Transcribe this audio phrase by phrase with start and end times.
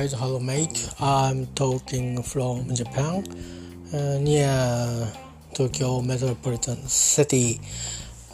[0.00, 0.88] guys, hello mate.
[0.98, 3.22] I'm talking from Japan,
[3.92, 5.12] uh, near
[5.52, 7.60] Tokyo metropolitan city.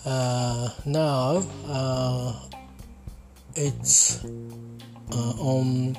[0.05, 2.39] Uh, now uh,
[3.57, 4.25] it's
[5.11, 5.97] uh, on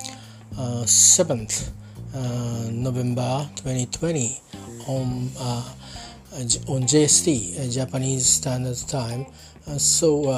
[0.56, 1.70] uh, seventh
[2.14, 4.40] uh, November 2020
[4.86, 9.26] on on JST Japanese Standard Time.
[9.76, 10.32] so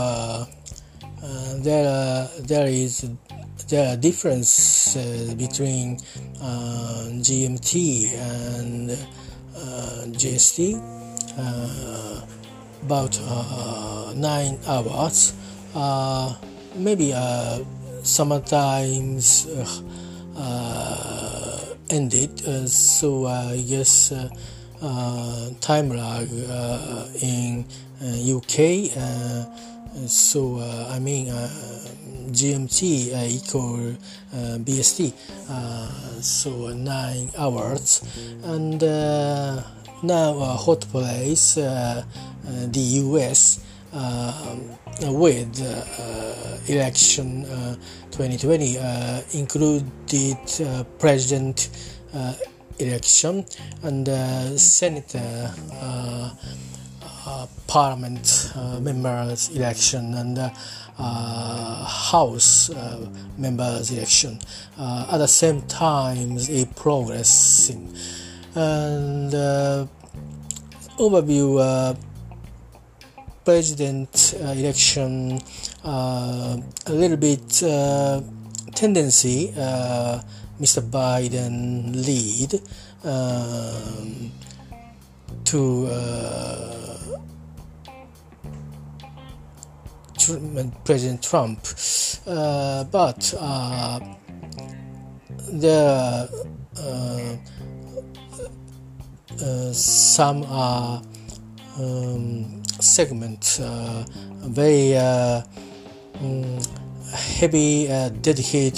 [1.62, 3.08] there there is
[3.68, 5.98] there are differences between
[6.40, 8.90] uh, GMT and
[9.56, 10.06] uh,
[11.38, 12.20] uh,
[12.82, 15.34] about uh, nine hours.
[15.74, 16.34] Uh,
[16.74, 17.60] maybe uh,
[18.02, 19.46] sometimes
[21.90, 24.12] ended, so I guess
[25.60, 26.28] time lag
[27.22, 27.64] in
[28.00, 28.96] UK
[30.06, 31.48] so uh, I mean uh,
[32.30, 33.90] GMT uh, equal
[34.32, 35.12] uh, BST
[35.48, 35.88] uh,
[36.20, 38.02] so nine hours.
[38.44, 39.62] And uh,
[40.02, 43.64] now hot place the US
[45.02, 45.60] with
[46.68, 47.44] election
[48.10, 48.76] 2020
[49.34, 50.36] included
[50.98, 51.68] president
[52.78, 53.44] election.
[53.82, 54.06] And
[54.58, 55.52] senator
[57.66, 62.70] parliament uh, members election and uh, house
[63.38, 64.38] members election
[64.78, 67.94] at the same time a progressing
[68.54, 69.32] and
[70.98, 71.96] overview
[73.44, 75.40] president uh, election
[75.84, 78.20] uh, a little bit uh,
[78.74, 79.48] tendency
[80.60, 80.82] Mr.
[80.82, 82.60] Biden lead
[83.02, 84.30] um,
[85.50, 85.88] to
[90.84, 91.58] President Trump,
[92.26, 93.98] uh, but uh,
[95.52, 96.28] there are
[99.42, 101.02] uh, some um,
[102.78, 106.60] segments very um,
[107.12, 107.88] heavy
[108.22, 108.76] dedicated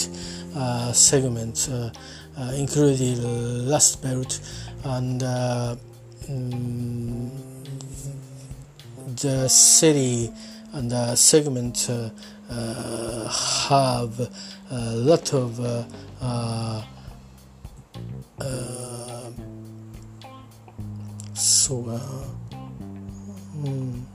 [0.94, 1.68] segments,
[2.56, 4.41] including Last Belt
[4.84, 5.22] and
[9.22, 10.31] the city
[10.72, 12.10] and the segment uh,
[12.50, 13.28] uh,
[13.69, 14.19] have
[14.71, 16.82] a lot of uh,
[21.34, 22.00] so
[23.65, 24.06] um,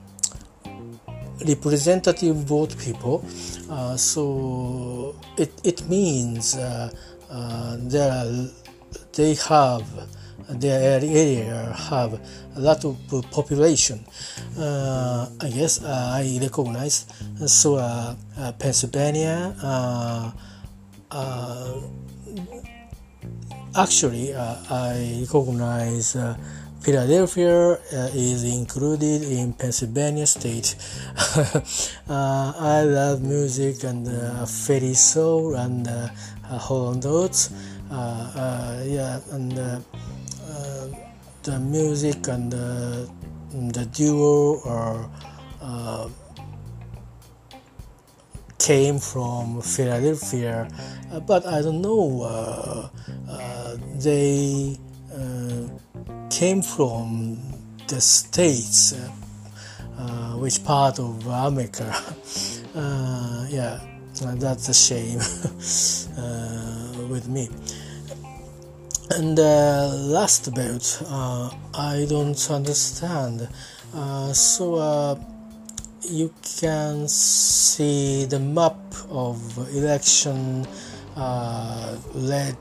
[1.47, 3.23] representative vote people
[3.69, 6.89] uh, so it, it means uh,
[7.29, 8.49] uh, there
[9.13, 9.85] they have
[10.49, 12.19] their area have
[12.55, 12.97] a lot of
[13.31, 14.05] population.
[14.57, 17.05] Uh, I guess uh, I recognize.
[17.45, 20.31] So uh, uh Pennsylvania, uh,
[21.11, 21.81] uh,
[23.75, 26.15] actually, I recognize.
[26.87, 30.75] Philadelphia uh, is included in Pennsylvania state.
[31.35, 36.07] uh, I love music and uh, fairy soul and uh,
[36.69, 37.49] Oates.
[37.91, 39.83] yeah, and
[41.43, 43.09] the music and the,
[43.71, 45.09] the duo or
[45.61, 46.09] uh,
[48.59, 50.67] came from Philadelphia,
[51.11, 52.21] uh, but I don't know.
[52.21, 52.89] Uh,
[53.29, 54.77] uh they
[55.13, 55.67] uh,
[56.29, 57.39] came from
[57.87, 61.87] the states, uh, which part of America?
[63.49, 63.79] yeah,
[64.35, 65.19] that's a shame
[67.09, 67.49] with me.
[69.09, 73.47] And uh, last bit, uh, I don't understand.
[73.93, 75.15] Uh, so uh,
[76.01, 78.75] you can see the map
[79.09, 79.39] of
[79.73, 80.67] election
[81.15, 82.57] uh, red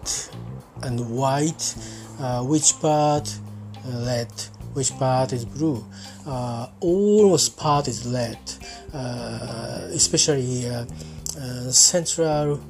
[0.83, 1.75] and white,
[2.21, 3.28] uh, which part
[3.84, 4.31] red,
[4.75, 5.84] which part is blue.
[6.81, 8.39] almost part is red,
[9.92, 10.65] especially
[11.71, 12.60] Central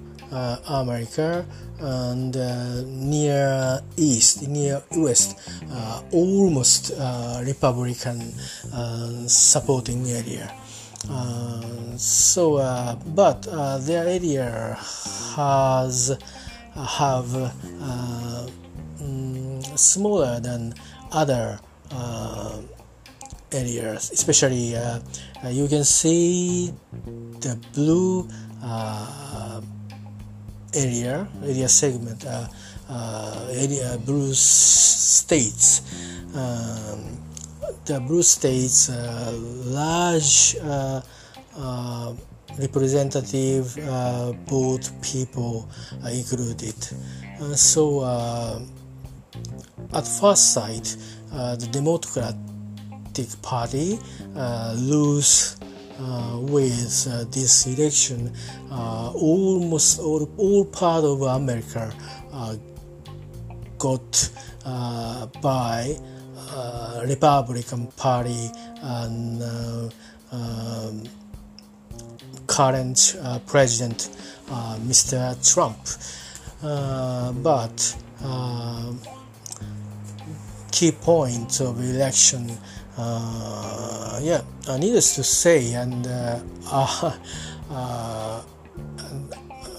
[0.69, 1.47] America
[1.79, 5.39] and uh, near east, near west,
[5.71, 8.33] uh, almost uh, Republican
[8.73, 10.53] uh, supporting area.
[11.11, 13.43] Uh, so, uh, but
[13.87, 14.77] their area
[15.37, 16.17] has
[16.75, 17.27] have
[18.99, 20.75] mm, smaller than
[21.13, 21.59] other
[23.53, 24.75] areas, especially
[25.51, 26.73] you can see
[27.41, 28.29] the blue
[30.77, 32.47] area, area segment, uh,
[32.89, 35.83] uh, area blue states.
[36.35, 37.23] Um,
[37.85, 39.33] the blue states uh,
[39.65, 40.57] large
[42.59, 43.77] representative
[44.47, 45.69] both people
[46.11, 46.77] included.
[47.55, 48.05] so
[49.93, 50.97] at first sight,
[51.31, 53.99] the Democratic Party
[54.77, 55.66] lose uh,
[55.99, 58.31] Uh, with uh, this election,
[58.71, 61.91] uh, almost all, all part of America
[62.35, 62.55] uh,
[63.79, 64.31] got
[64.67, 65.97] uh, by
[67.07, 68.51] Republican Party
[68.83, 69.43] and
[70.33, 71.03] um,
[72.47, 73.17] current
[73.47, 74.11] President
[74.85, 75.33] Mr.
[75.51, 75.79] Trump.
[77.43, 77.97] but
[80.71, 82.51] key point of election
[82.99, 86.41] uh, yeah, uh, needless to say, and uh,
[87.71, 88.43] uh,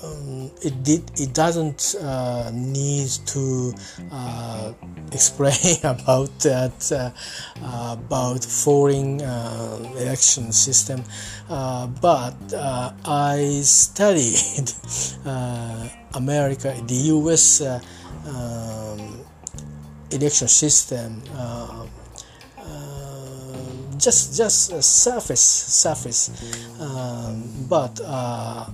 [0.03, 1.11] um, it did.
[1.19, 3.73] It doesn't uh, need to
[4.11, 4.73] uh,
[5.11, 7.13] explain about that
[7.91, 11.03] about foreign election system,
[11.49, 14.71] but I studied
[16.13, 17.61] America, the U.S.
[17.61, 19.23] Um,
[20.11, 21.23] election system
[23.97, 26.29] just just a surface surface.
[26.79, 28.65] Um, but uh,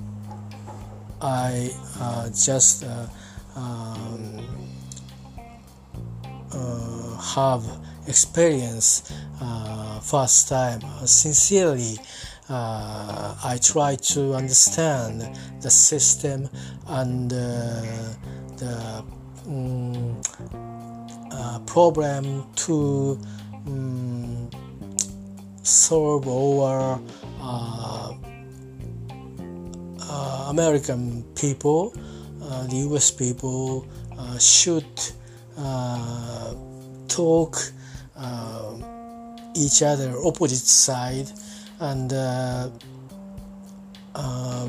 [1.22, 3.08] I uh, just uh,
[3.56, 4.46] um,
[6.52, 7.64] uh, have
[8.08, 9.12] experience
[9.42, 10.82] uh, first time.
[11.06, 11.98] Sincerely
[12.50, 15.22] I try to understand
[15.62, 16.50] the system
[16.88, 19.04] and the
[19.48, 20.22] um,
[21.66, 23.18] problem to
[23.66, 24.50] um,
[25.64, 27.00] solve our
[27.40, 28.14] uh,
[30.02, 31.94] uh, American people,
[32.44, 33.88] uh, the US people
[34.18, 34.86] uh, should
[35.58, 36.54] uh,
[37.08, 37.58] talk
[39.56, 41.32] each other opposite side
[41.80, 42.12] and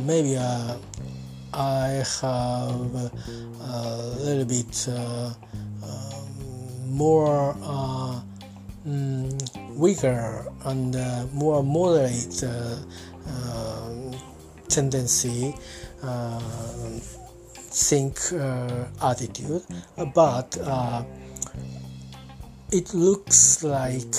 [0.07, 3.11] maybe I have a
[4.21, 5.35] little bit um,
[6.91, 9.39] more um,
[9.75, 12.77] weaker and uh, more moderate uh,
[13.27, 14.13] um,
[14.69, 15.55] tendency
[16.03, 16.41] uh,
[17.57, 18.19] think
[19.03, 19.63] attitude,
[20.15, 20.57] but
[22.71, 24.13] it looks like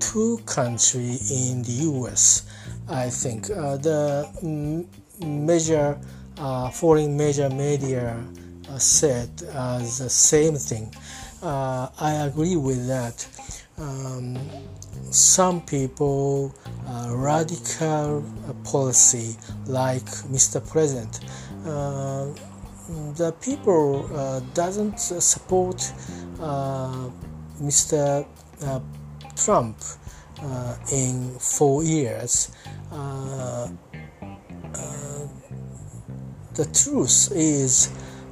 [0.00, 2.44] two country in the U.S.
[2.88, 4.86] I think the
[5.20, 5.98] major
[6.38, 8.22] uh, foreign major media
[8.68, 10.92] uh, said the same thing.
[11.42, 13.26] Uh, I agree with that.
[13.76, 14.38] Um,
[15.10, 16.54] some people
[16.86, 18.24] uh, radical
[18.62, 19.36] policy
[19.66, 20.66] like Mr.
[20.66, 21.20] President.
[21.64, 22.26] Uh,
[23.16, 25.92] the people uh, doesn't support
[26.40, 27.10] uh,
[27.60, 28.26] Mr.
[28.62, 28.80] Uh,
[29.36, 29.78] Trump
[30.42, 32.50] uh, in four years.
[36.54, 37.90] the truth is,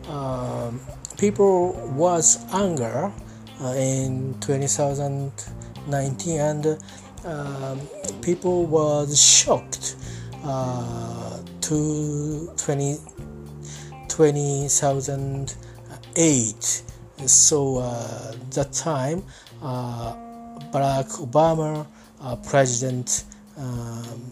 [0.08, 0.80] um,
[1.18, 3.12] people was anger
[3.76, 5.32] in 20,000
[5.87, 6.79] 19 and
[7.25, 7.81] um,
[8.20, 9.94] people was shocked
[10.44, 12.97] uh, to 20
[14.09, 16.82] 2008
[17.26, 19.23] so uh, that time
[19.62, 20.12] uh,
[20.73, 21.87] Barack Obama
[22.21, 23.25] uh, president
[23.57, 24.23] um,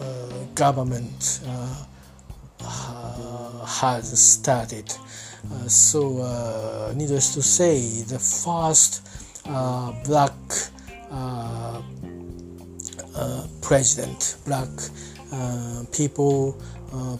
[0.00, 1.84] uh, government uh,
[3.66, 4.92] has started
[5.66, 9.02] so needless to say the first
[9.46, 10.32] uh, black
[11.10, 11.82] uh,
[13.16, 14.68] uh, president, black
[15.92, 16.56] people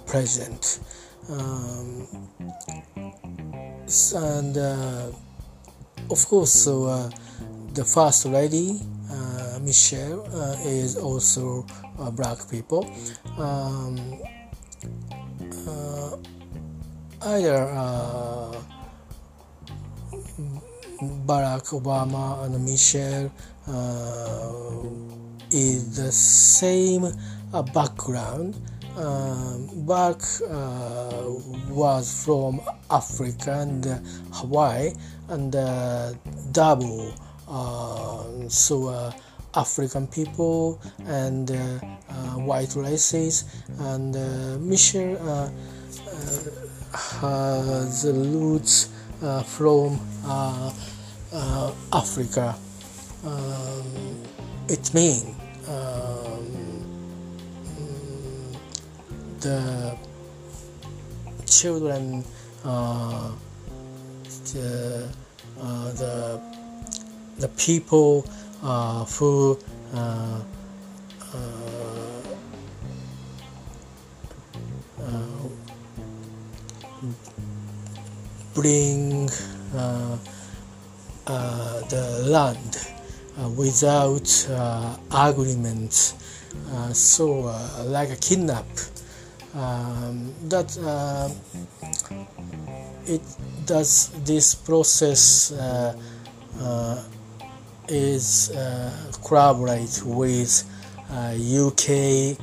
[0.07, 0.81] president.
[1.29, 2.07] Um,
[4.15, 4.57] and
[6.11, 7.11] of course, so
[7.73, 8.81] the first lady,
[9.61, 10.25] Michelle,
[10.65, 11.67] is also
[12.13, 12.85] black people.
[13.39, 14.21] Um,
[17.23, 17.67] either
[21.01, 23.33] Barack Obama and Michelle
[23.69, 24.53] uh,
[25.51, 27.05] is the same
[27.53, 28.57] uh, background.
[28.97, 32.61] Um, Barack uh, was from
[32.91, 33.85] Africa and
[34.33, 34.93] Hawaii
[35.29, 36.13] and uh,
[36.53, 37.15] double
[37.49, 39.13] uh, so
[39.55, 41.51] African people and
[42.45, 43.45] white races
[43.79, 44.15] and
[44.69, 45.51] Michelle
[46.93, 48.89] has roots
[49.23, 50.73] uh, from uh,
[51.33, 52.57] uh, Africa.
[53.25, 54.23] Um,
[54.69, 55.25] it means
[55.69, 56.47] um,
[59.41, 59.97] the
[61.47, 62.25] children,
[64.53, 65.09] the,
[65.97, 66.41] the
[67.39, 68.23] the people
[68.63, 69.59] who
[78.55, 79.29] bring
[79.75, 80.17] uh,
[81.27, 82.89] uh, the land
[83.39, 84.29] uh, without
[85.13, 86.15] agreement.
[86.93, 87.55] so,
[87.87, 88.67] like a kidnap.
[89.53, 90.71] Um, that
[93.07, 93.23] it
[93.67, 95.95] does this process uh,
[96.61, 97.03] uh,
[97.89, 100.65] is uh, collaborate with
[101.11, 102.37] UK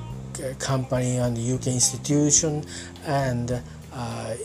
[0.60, 2.64] company and UK institution
[3.06, 3.52] and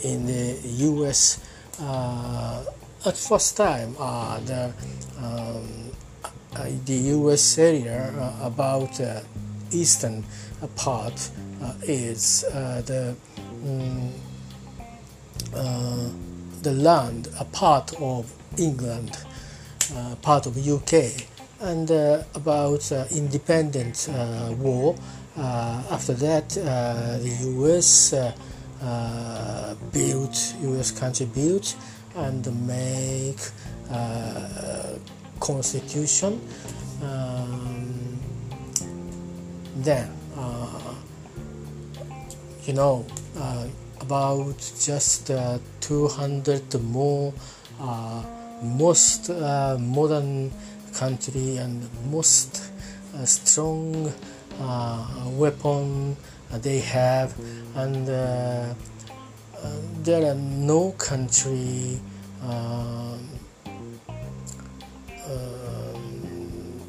[0.04, 0.56] in the
[0.90, 1.40] US
[1.80, 2.64] Uh,
[3.06, 4.72] at first time uh, the
[5.18, 5.90] um,
[6.54, 7.56] uh, the U.S.
[7.56, 9.20] area uh, about uh,
[9.70, 10.22] eastern
[10.76, 11.30] part
[11.62, 13.16] uh, is the
[13.64, 14.12] um,
[16.62, 19.16] the land a part of England,
[20.20, 21.24] part of UK,
[21.60, 21.90] and
[22.34, 24.08] about independent
[24.58, 24.94] war.
[25.38, 28.12] after that, the U.S.
[28.82, 30.90] Uh, built U.S.
[30.90, 31.76] country built
[32.16, 33.38] and make
[33.92, 34.98] uh,
[35.38, 36.40] constitution
[37.00, 38.18] um,
[39.76, 40.94] then uh,
[42.64, 43.06] you know
[43.38, 43.66] uh,
[44.00, 47.32] about just uh, 200 more
[47.80, 48.24] uh,
[48.62, 50.50] most uh, modern
[50.92, 52.70] country and most
[53.24, 54.12] strong
[55.38, 56.16] weapon
[56.60, 57.34] they have
[57.76, 58.06] and
[60.04, 62.00] there are no country
[62.42, 63.28] um,
[65.30, 66.80] um,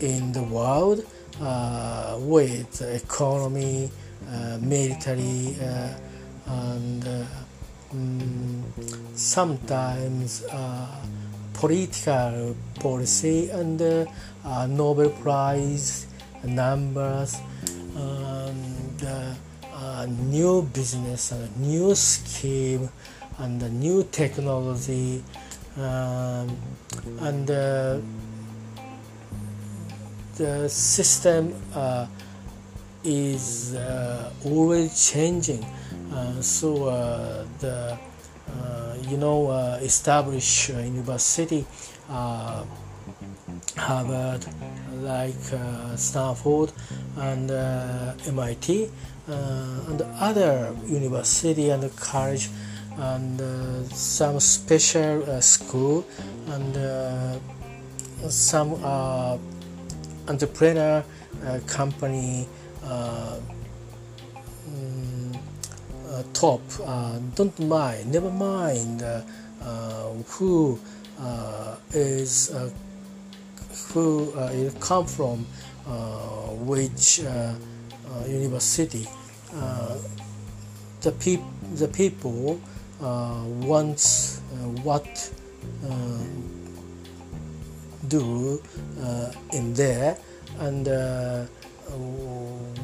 [0.00, 1.06] in the world
[1.40, 3.90] uh, with economy,
[4.28, 5.94] uh, military, uh,
[6.46, 7.08] and
[7.90, 8.64] um,
[9.14, 11.02] sometimes uh,
[11.54, 16.06] political policy and uh, Nobel Prize
[16.46, 17.36] numbers
[17.96, 22.88] and a new business a new scheme
[23.38, 25.22] and a new technology
[25.76, 26.56] um,
[27.20, 27.98] and uh,
[30.36, 32.06] the system uh,
[33.04, 35.64] is uh, always changing.
[36.12, 37.98] Uh, so uh, the
[38.48, 39.50] uh, you know
[39.82, 41.66] established the university
[43.76, 46.72] Harvard, uh, like uh, Stanford,
[47.16, 48.90] and uh, MIT
[49.28, 49.32] uh,
[49.88, 52.50] and other university and college
[52.98, 56.04] and uh, some special uh, school
[56.48, 57.40] and
[58.30, 58.74] some
[60.28, 61.02] entrepreneur
[61.66, 62.46] company
[64.68, 65.36] mm,
[66.32, 66.60] top
[67.34, 69.02] don't mind never mind
[70.28, 70.78] who
[71.92, 72.54] is
[73.94, 75.46] who it come from
[76.66, 77.54] which uh,
[78.26, 79.06] university,
[79.54, 79.96] uh,
[81.00, 81.40] the, peop-
[81.76, 82.60] the people
[83.00, 84.40] uh, wants
[84.82, 85.30] what
[88.08, 88.62] do
[89.52, 90.16] in there
[90.60, 90.86] and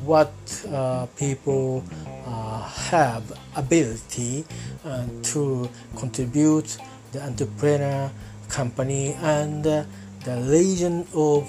[0.04, 0.32] what
[0.68, 1.84] uh, people
[2.26, 3.22] uh, have
[3.56, 4.44] ability
[4.84, 6.78] uh, to contribute
[7.12, 8.10] the entrepreneur
[8.48, 9.86] company and
[10.24, 11.44] the region of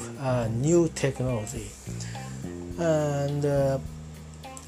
[0.52, 1.70] new technology.
[2.80, 3.80] And uh,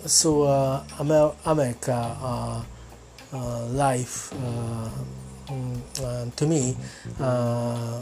[0.06, 2.64] so uh, Amer- America uh,
[3.34, 4.90] uh life uh,
[5.50, 6.78] mm, to me
[7.20, 8.02] uh,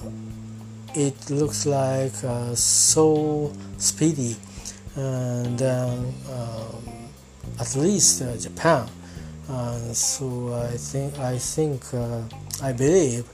[0.93, 2.11] it looks like
[2.55, 4.35] so speedy.
[4.95, 6.13] And um,
[7.59, 8.89] at least Japan.
[9.93, 11.83] So I think I think
[12.61, 13.25] I believe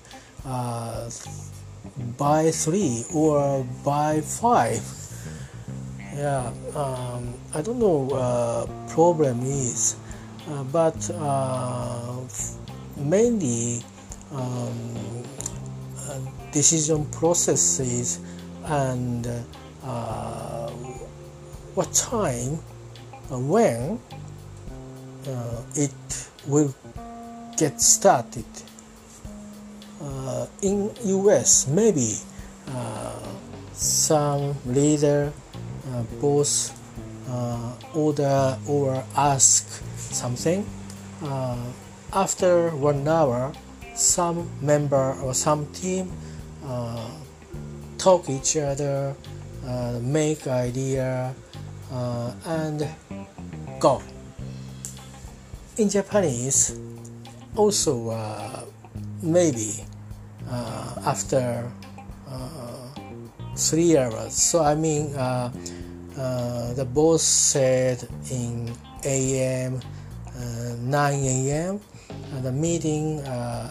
[2.18, 4.84] by three or by five.
[6.14, 9.96] Yeah um, i don't know uh, problem is
[10.50, 12.18] uh, but uh,
[12.98, 13.82] mainly
[14.32, 15.24] um,
[15.98, 16.20] uh,
[16.52, 18.20] decision processes
[18.66, 19.28] and
[19.84, 20.70] uh,
[21.76, 22.60] what time
[23.32, 24.00] uh, when
[25.76, 26.74] it will
[27.58, 28.46] get started
[30.62, 32.18] in us maybe
[33.74, 35.32] some leader
[35.94, 36.74] uh, both
[37.30, 40.66] uh, order or ask something.
[41.24, 41.58] Uh,
[42.14, 43.54] after one hour,
[43.96, 46.12] some member or some team
[47.98, 49.16] talk each other,
[50.02, 51.34] make idea,
[52.46, 52.88] and
[53.80, 54.02] go.
[55.78, 56.78] In Japanese,
[57.56, 58.14] also
[59.22, 59.84] maybe
[61.06, 61.72] after
[63.56, 64.34] three hours.
[64.34, 65.52] So I mean, uh,
[66.18, 68.74] uh, the boss said in
[69.04, 69.82] AM,
[70.36, 71.80] uh, 9 a.m.
[72.42, 73.24] the meeting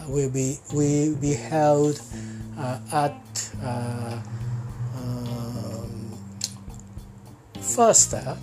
[0.07, 2.01] will be will be held
[2.91, 4.23] at um,
[7.61, 8.35] first uh,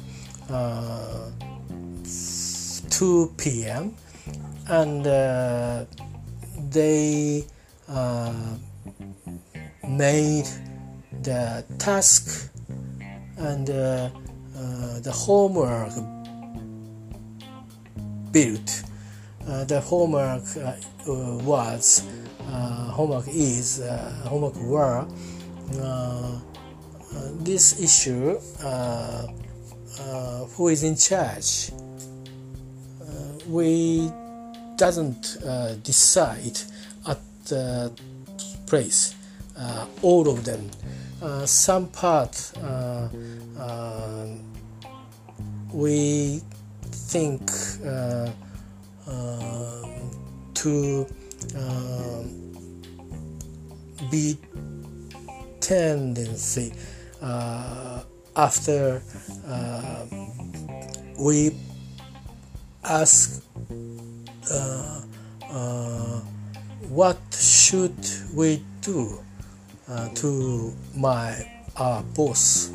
[2.91, 3.95] 2 p.m.
[4.69, 5.85] and uh,
[6.71, 7.45] they
[7.89, 8.33] uh,
[9.87, 10.47] made
[11.23, 12.51] the task
[13.37, 14.11] and uh,
[14.57, 15.93] uh, the homework
[18.33, 18.85] built.
[19.47, 20.45] Uh, the homework
[21.07, 22.07] was
[22.93, 23.83] homework is
[24.25, 25.07] homework were
[27.41, 28.39] this issue
[30.57, 31.73] who is in charge
[33.49, 34.11] we
[34.77, 36.59] doesn't uh, decide
[38.67, 39.15] place
[39.57, 40.71] uh, all of them.
[41.23, 43.09] Uh, some part uh,
[43.59, 44.27] uh,
[45.73, 46.43] we
[46.83, 47.51] think
[47.87, 48.31] uh,
[50.55, 51.07] to
[54.11, 54.37] be
[55.61, 56.73] tendency
[58.37, 59.03] after
[61.19, 61.53] we
[62.85, 63.43] ask
[64.51, 65.01] uh,
[65.51, 66.21] uh,
[66.89, 67.19] what
[67.75, 69.19] should we do
[69.89, 71.35] uh, to my
[71.77, 72.71] uh, boss?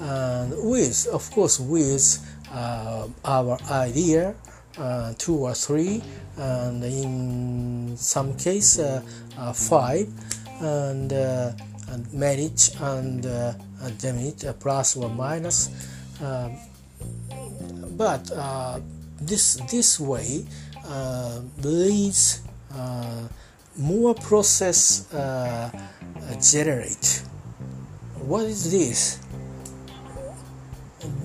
[0.00, 2.18] And with of course with
[2.50, 4.34] uh, our idea
[4.76, 6.02] uh, two or three
[6.36, 8.80] and in some case
[9.54, 10.08] five
[10.60, 13.52] and, and manage and uh,
[13.98, 15.70] damage plus or minus.
[16.20, 16.58] Um,
[17.96, 18.26] but
[19.20, 20.44] this this way
[20.86, 22.42] uh, leads
[22.74, 23.28] uh,
[23.76, 25.70] more process uh,
[26.40, 27.22] generate.
[28.18, 29.18] What is this?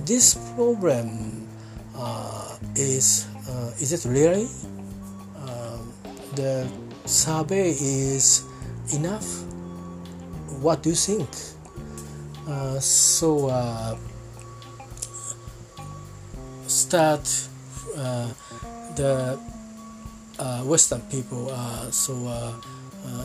[0.05, 1.47] This problem
[1.95, 4.47] uh, is uh, is it really?
[5.37, 5.93] Um,
[6.35, 6.69] the
[7.05, 8.43] survey is
[8.93, 9.25] enough?
[10.61, 11.29] What do you think?
[12.47, 13.49] Uh, so
[16.67, 17.27] start
[17.95, 18.27] uh,
[18.95, 19.54] the uh,
[20.63, 22.13] Western people, uh, so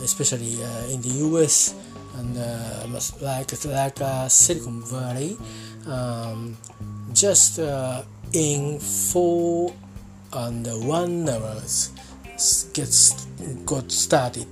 [0.03, 1.75] especially in the U.S.
[2.17, 2.35] and
[3.21, 3.97] like like
[4.29, 5.37] Silicon Valley,
[5.87, 6.57] um,
[7.13, 7.59] just
[8.33, 9.73] in four
[10.33, 11.91] and one hours
[12.73, 13.25] gets
[13.65, 14.47] got started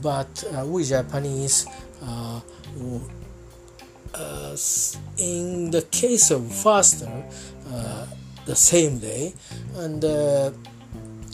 [0.00, 1.66] but uh, we japanese
[2.02, 2.40] uh,
[4.14, 4.56] uh,
[5.18, 7.24] in the case of faster
[8.46, 9.34] the same day
[9.76, 10.50] and uh,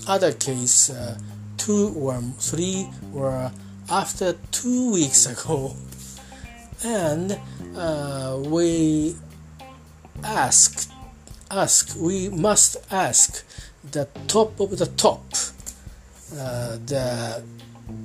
[0.07, 1.19] other case uh,
[1.57, 3.51] two or three were
[3.91, 5.75] after two weeks ago.
[6.85, 7.39] And
[7.77, 9.17] uh, we
[10.23, 10.91] ask
[11.51, 13.45] ask we must ask
[13.93, 15.23] the top of the top
[16.39, 17.43] uh, the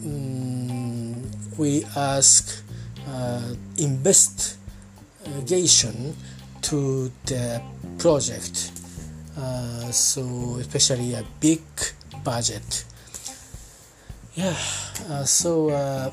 [0.04, 1.16] mm,
[1.58, 2.62] we ask
[3.08, 6.16] uh, investigation
[6.62, 7.62] to the
[7.98, 8.79] project
[9.40, 11.62] uh, so especially a big
[12.24, 12.86] budget.
[14.36, 14.56] Yeah
[15.08, 16.12] uh, so uh,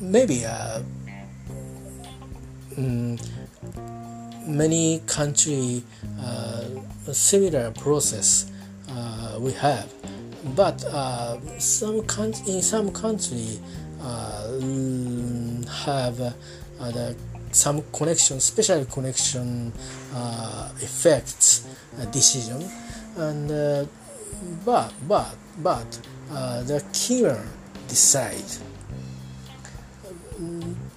[0.00, 0.44] maybe
[2.76, 3.18] mm,
[4.46, 5.82] many country
[6.20, 6.64] uh,
[7.12, 8.50] similar process
[9.40, 9.92] we have.
[10.54, 10.80] But
[11.58, 12.04] some
[12.46, 13.58] in some country
[15.84, 17.16] have the
[17.52, 19.72] some connection, special connection
[20.14, 21.66] uh, effects
[21.98, 22.68] uh, decision,
[23.16, 23.84] and uh,
[24.64, 27.46] but but but uh, the killer
[27.88, 28.50] decide.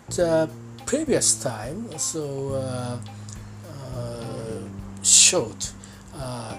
[0.10, 0.50] The
[0.86, 3.00] previous time, so uh,
[3.98, 4.62] uh,
[5.04, 5.74] short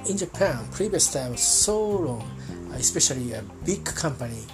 [0.08, 0.58] in Japan.
[0.72, 2.30] Previous time so long,
[2.74, 4.44] especially a big company,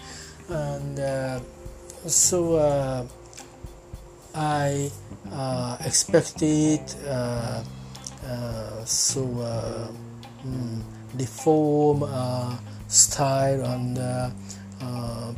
[0.49, 1.43] and
[2.07, 3.09] so
[4.35, 4.91] I
[5.31, 7.63] uh, expected uh,
[8.27, 9.27] uh, so
[10.47, 10.83] mm,
[11.19, 12.05] reform
[12.89, 13.99] style and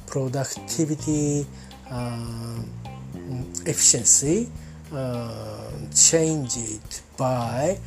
[0.07, 1.45] productivity
[1.91, 2.65] mm,
[3.67, 4.49] efficiency
[5.93, 7.79] changed by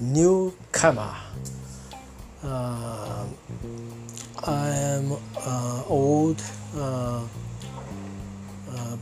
[0.00, 1.14] newcomer.
[4.42, 5.12] I am
[5.88, 6.40] old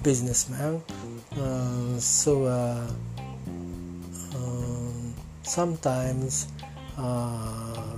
[0.02, 0.82] businessman.
[1.36, 2.90] Uh, so uh,
[4.34, 6.48] um, sometimes
[6.96, 7.96] uh,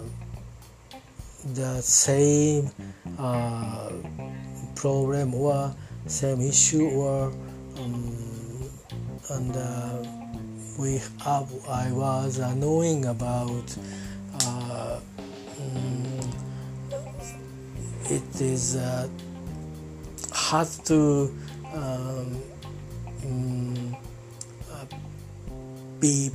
[1.54, 2.70] the same
[4.74, 5.74] problem or
[6.06, 7.32] same issue or
[7.78, 8.30] um,
[9.30, 10.02] and uh,
[10.78, 13.76] we have, I was knowing about
[14.42, 14.98] uh,
[15.60, 16.30] um,
[18.04, 19.08] it is uh,
[20.32, 21.32] hard to
[21.74, 22.42] um,
[23.24, 23.96] um,
[24.70, 24.84] uh,
[26.00, 26.30] be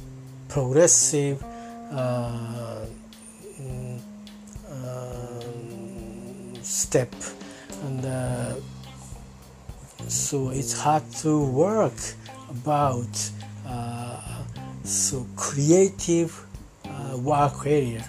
[0.47, 1.43] progressive
[1.91, 2.85] uh,
[3.59, 3.99] mm,
[4.69, 7.13] um, step.
[7.83, 8.55] And uh,
[10.07, 11.99] so it's hard to work
[12.49, 13.31] about
[13.67, 14.21] uh,
[14.83, 16.45] so creative
[16.85, 18.05] uh, work area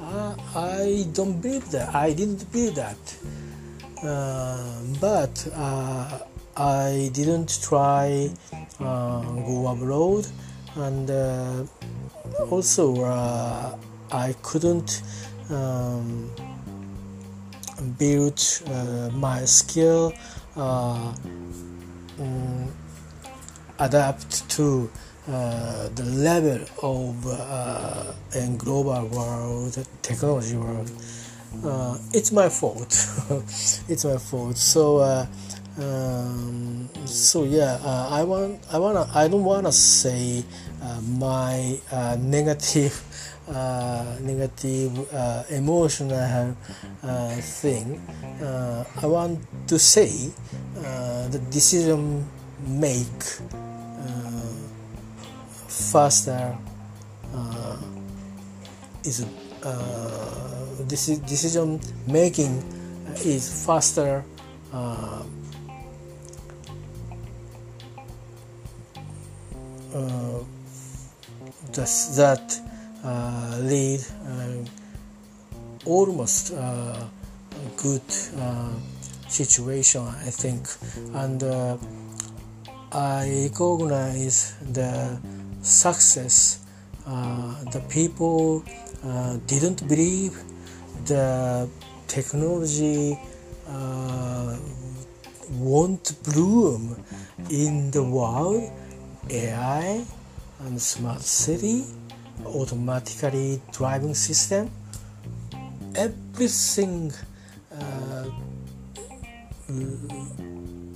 [0.00, 1.94] uh, I don't believe that.
[1.94, 2.98] I didn't believe that.
[4.02, 6.18] Uh, but uh,
[6.60, 8.28] I didn't try
[8.80, 10.26] uh, go abroad
[10.76, 11.64] and uh,
[12.50, 13.04] also
[14.12, 15.02] I couldn't
[15.48, 16.30] um,
[17.98, 18.38] build
[19.14, 20.12] my skill
[20.56, 21.14] um,
[23.78, 24.90] adapt to
[25.28, 30.90] uh, the level of uh, in global world technology world.
[31.64, 32.92] Uh, it's my fault.
[33.88, 34.56] It's my fault.
[34.56, 35.26] So uh,
[35.78, 40.44] um, so yeah uh, I want I wanna I don't wanna say
[40.82, 41.78] uh, my
[42.18, 42.94] negative
[44.20, 44.92] negative
[45.50, 46.56] emotional
[47.40, 48.00] thing.
[48.40, 50.30] I want to say
[51.30, 52.26] the decision
[52.66, 53.22] make
[55.90, 56.56] faster
[57.34, 57.76] uh,
[59.04, 59.26] is
[59.62, 62.62] uh, decision making
[63.24, 64.24] is faster
[69.94, 70.40] uh,
[72.16, 72.60] that
[73.04, 74.64] uh, lead uh,
[75.84, 76.52] almost
[77.76, 78.02] good
[79.28, 80.68] situation I think
[81.14, 81.42] and
[82.92, 85.18] I recognize the
[85.62, 86.60] success.
[87.06, 88.64] The people
[89.46, 90.36] didn't believe
[91.06, 91.68] the
[92.06, 93.18] technology
[93.68, 94.56] uh,
[95.52, 96.96] won't bloom
[97.48, 98.70] in the world.
[99.28, 100.04] AI
[100.60, 101.84] and smart city,
[102.46, 104.70] automatically driving system,
[105.94, 107.12] everything
[107.74, 108.24] uh,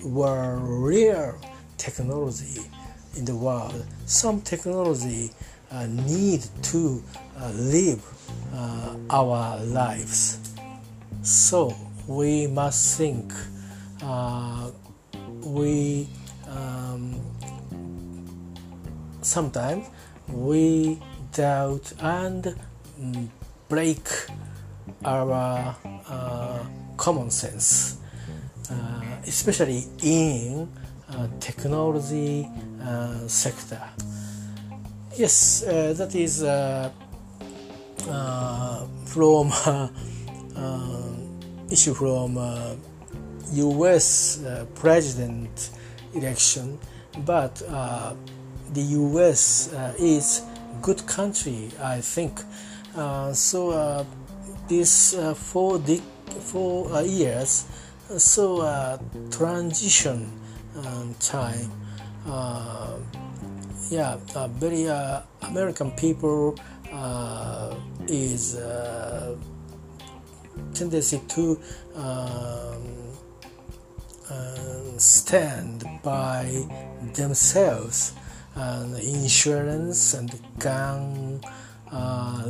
[0.04, 1.38] were real
[1.76, 2.60] technology
[3.16, 3.84] in the world.
[4.06, 5.30] Some technology
[5.70, 7.02] uh, need to
[7.38, 8.02] uh, live
[8.54, 10.38] uh, our lives.
[11.22, 11.74] So
[12.06, 13.32] we must think.
[14.02, 14.70] Uh,
[15.44, 16.08] we
[16.48, 17.20] um,
[19.24, 19.86] sometimes
[20.28, 21.00] we
[21.32, 22.54] doubt and
[23.68, 24.08] break
[25.04, 25.76] our
[26.08, 26.64] uh,
[26.96, 27.98] common sense,
[28.70, 30.68] uh, especially in
[31.40, 32.48] technology
[32.82, 33.80] uh, sector.
[35.16, 36.90] Yes, uh, that is uh,
[39.06, 39.50] from
[41.70, 42.38] issue from
[43.52, 44.40] U.S.
[44.74, 45.70] president
[46.14, 46.78] election,
[47.24, 47.62] but
[48.74, 49.72] the U.S.
[49.98, 50.42] is
[50.82, 52.40] good country, I think.
[53.32, 54.04] so uh,
[54.68, 56.02] this uh, four di-
[56.50, 57.66] four uh, years,
[58.18, 58.98] so
[59.30, 60.30] transition
[60.76, 61.70] um, time
[62.26, 62.96] uh,
[63.90, 66.56] yeah, uh, very uh, American people
[68.08, 68.56] is
[70.74, 71.60] tendency to
[71.94, 72.82] um,
[74.98, 76.64] stand by
[77.14, 78.14] themselves
[78.56, 81.40] and insurance and gun
[81.90, 82.42] uh,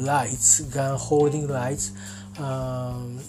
[0.72, 1.92] gun holding rights.
[2.38, 3.20] Um,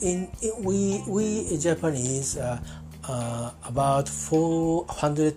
[0.00, 2.60] in, in, we we Japanese uh,
[3.08, 5.34] uh, about 400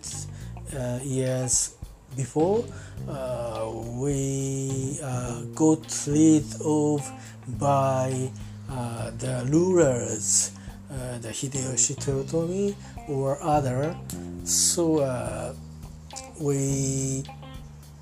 [0.75, 1.75] uh, years
[2.15, 2.65] before
[3.09, 4.99] uh, we
[5.55, 7.09] got rid of
[7.59, 8.29] by
[9.17, 10.51] the rulers
[11.21, 12.75] the Hideyoshi Toyotomi
[13.07, 13.95] or other
[14.43, 14.99] so
[16.41, 17.23] we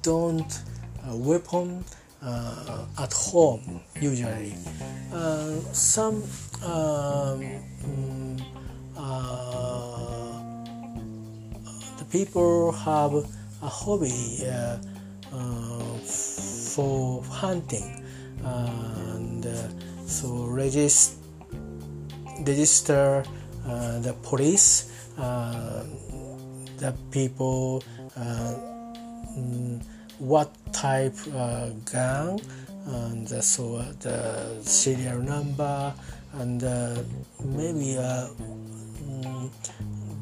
[0.01, 0.61] don't
[1.03, 1.83] uh, weapon
[2.23, 4.55] uh, at home usually.
[5.13, 6.23] Uh, some
[6.63, 8.37] um,
[8.97, 10.41] uh,
[11.97, 14.77] the people have a hobby uh,
[15.33, 18.05] uh, for hunting
[18.43, 19.45] and
[20.05, 21.15] so regist-
[22.45, 23.23] register
[24.01, 24.85] the police
[26.79, 27.98] the people mm,
[30.19, 32.39] what type uh, gun
[32.87, 35.93] and so uh, the serial number
[36.33, 37.01] and uh,
[37.43, 37.95] maybe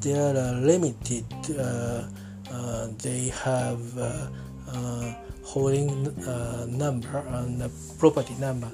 [0.02, 1.26] they are limited.
[1.58, 2.08] Uh,
[2.52, 6.04] uh, they have uh, holding
[6.78, 8.70] number and property number.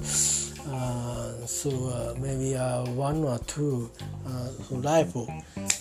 [0.71, 3.89] uh, so uh, maybe uh, one or two
[4.25, 5.27] uh, rifle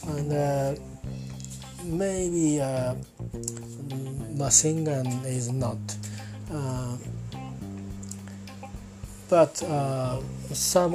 [0.08, 0.32] and
[1.84, 2.94] maybe uh,
[4.34, 5.78] machine gun is not
[6.52, 6.96] uh,
[9.28, 10.20] but uh,
[10.52, 10.94] some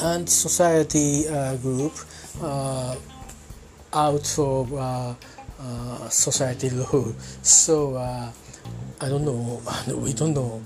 [0.00, 1.24] and society
[1.62, 1.92] group
[3.94, 5.14] out of uh,
[5.60, 7.04] uh, society law.
[7.42, 8.30] So uh,
[9.00, 9.60] I don't know.
[9.94, 10.62] We don't know.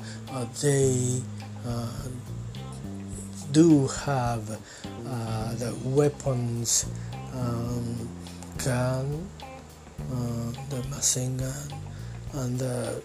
[0.63, 1.21] they
[3.53, 4.47] do have
[5.59, 6.87] the weapons,
[7.35, 8.09] um,
[8.65, 9.29] gun,
[10.71, 11.73] the machine gun,
[12.35, 13.03] and the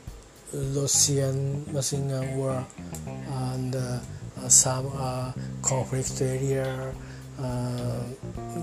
[0.54, 2.66] Russian machine gun war,
[3.06, 4.00] and uh,
[4.48, 6.94] some uh, conflict area
[7.40, 8.04] uh,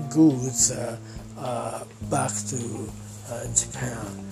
[0.09, 2.89] goods uh, back to
[3.31, 4.25] uh, Japan.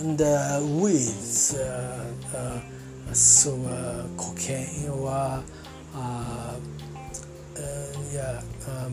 [0.00, 1.56] And uh, with
[3.12, 3.52] so
[4.16, 5.42] cocaine or
[8.12, 8.40] yeah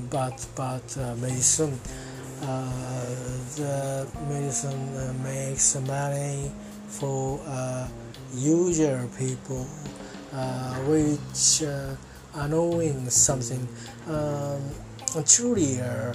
[0.09, 1.79] but but medicine
[2.41, 6.51] the medicine makes money
[6.87, 7.39] for
[8.33, 9.67] usual people
[10.33, 11.95] uh, which uh,
[12.35, 13.67] are knowing something.
[14.07, 14.61] Um,
[15.25, 16.13] truly uh,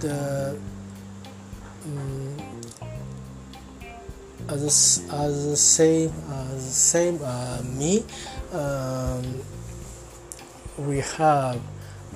[0.00, 0.58] the
[1.84, 2.36] um,
[4.48, 8.02] as as same as same uh, me
[8.52, 9.42] um,
[10.78, 11.60] we have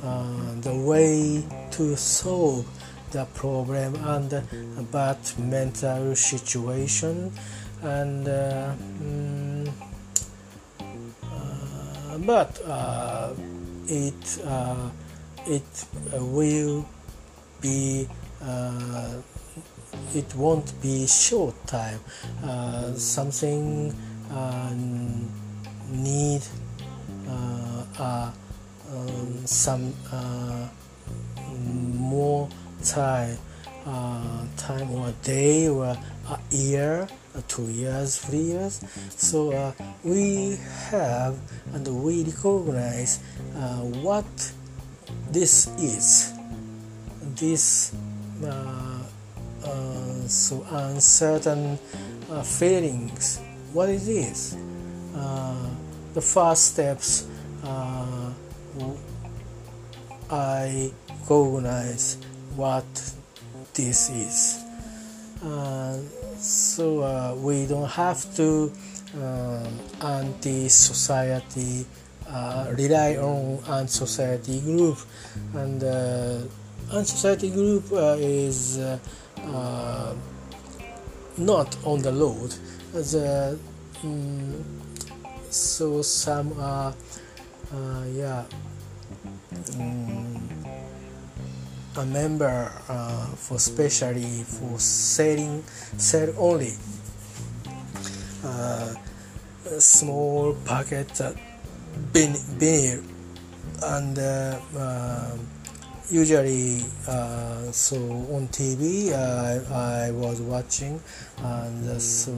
[0.03, 2.67] uh, the way to solve
[3.17, 4.31] the problem and
[4.93, 7.33] bad mental situation
[7.83, 9.73] and uh, mm,
[11.25, 13.33] uh but uh,
[13.89, 14.91] it uh,
[15.47, 16.85] it will
[17.63, 18.07] be
[18.43, 19.15] uh,
[20.15, 22.01] it won't be short time.
[22.45, 23.95] Uh, something
[24.31, 24.71] uh,
[25.89, 26.43] need
[27.99, 28.31] uh,
[28.93, 29.95] um, some
[31.99, 32.49] more
[32.87, 33.39] time
[34.57, 37.07] time or a day or a year
[37.49, 38.81] two years, three years.
[39.17, 39.73] So uh,
[40.03, 40.59] we
[40.91, 41.39] have
[41.75, 43.21] and we recognize
[43.57, 44.27] uh, what
[45.31, 46.33] this is.
[47.35, 47.95] This
[48.45, 49.03] uh,
[49.65, 51.79] uh, so uncertain
[52.31, 53.41] uh, feelings.
[53.73, 54.57] What it is?
[56.15, 57.27] The first steps
[60.31, 60.93] I
[61.29, 62.17] recognize
[62.57, 62.85] what
[63.75, 64.65] this is.
[65.45, 65.99] Uh,
[66.39, 68.73] so uh, we don't have to
[69.21, 69.69] uh,
[70.03, 71.87] anti-society
[72.77, 74.99] rely on anti-society group
[75.55, 76.41] and uh
[77.05, 78.99] society group uh, is uh,
[79.39, 80.15] uh,
[81.37, 82.55] not on the load.
[82.93, 83.59] The,
[84.03, 84.65] um,
[85.51, 86.95] so some are,
[88.13, 88.45] yeah,
[89.79, 90.56] um,
[91.99, 95.63] a member uh, for specially for selling
[95.97, 96.75] sell only
[98.45, 98.95] uh,
[99.79, 101.33] small packet uh,
[102.13, 103.03] beer
[103.83, 105.47] and uh, um,
[106.11, 107.97] usually uh, so
[108.33, 111.01] on TV uh, I was watching
[111.39, 112.33] and so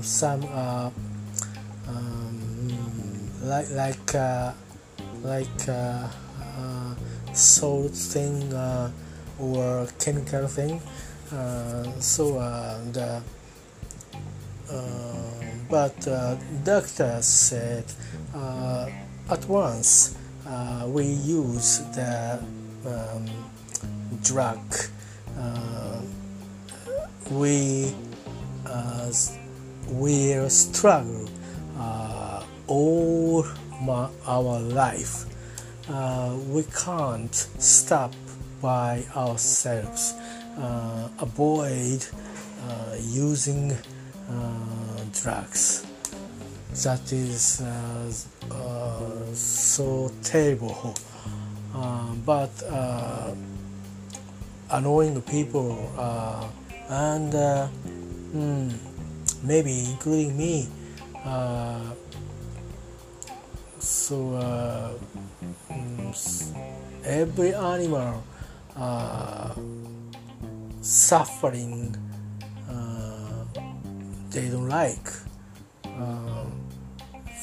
[0.00, 0.92] some um,
[3.42, 4.14] like like
[5.22, 5.68] like
[7.32, 8.52] salt thing
[9.38, 10.80] or chemical thing
[12.00, 12.34] so
[12.92, 13.22] the
[15.68, 15.96] but
[16.64, 17.84] doctor said
[19.30, 20.16] at once
[20.86, 22.38] we use the
[22.86, 23.26] um,
[24.22, 24.60] drug.
[25.38, 26.00] Uh,
[27.30, 27.94] we
[28.66, 29.12] uh,
[29.88, 31.28] will struggle
[31.78, 33.44] uh, all
[33.80, 35.24] my, our life.
[35.88, 38.14] Uh, we can't stop
[38.60, 40.14] by ourselves.
[40.56, 42.06] Uh, avoid
[42.68, 43.76] uh, using
[45.12, 45.84] drugs.
[46.84, 47.62] That is
[49.34, 50.94] so terrible.
[51.74, 53.34] Uh, but uh,
[54.70, 56.46] annoying people uh,
[56.88, 58.72] and mm,
[59.42, 60.68] maybe including me
[63.82, 64.16] so
[65.70, 66.14] mm,
[67.04, 68.22] every animal
[70.80, 71.96] suffering
[74.32, 75.08] they don't like
[75.84, 76.46] uh,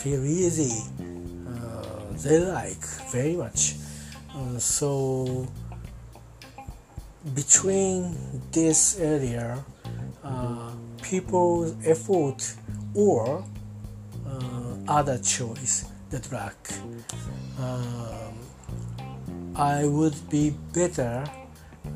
[0.02, 0.82] feel easy
[1.48, 3.76] uh, they like very much.
[4.36, 5.48] Uh, so
[7.36, 8.16] between
[8.52, 9.64] this area
[10.24, 10.72] uh,
[11.04, 12.56] people's effort
[12.96, 13.44] or
[14.28, 16.56] uh, other choice the drug.
[17.60, 18.34] Um,
[19.56, 21.24] I would be better.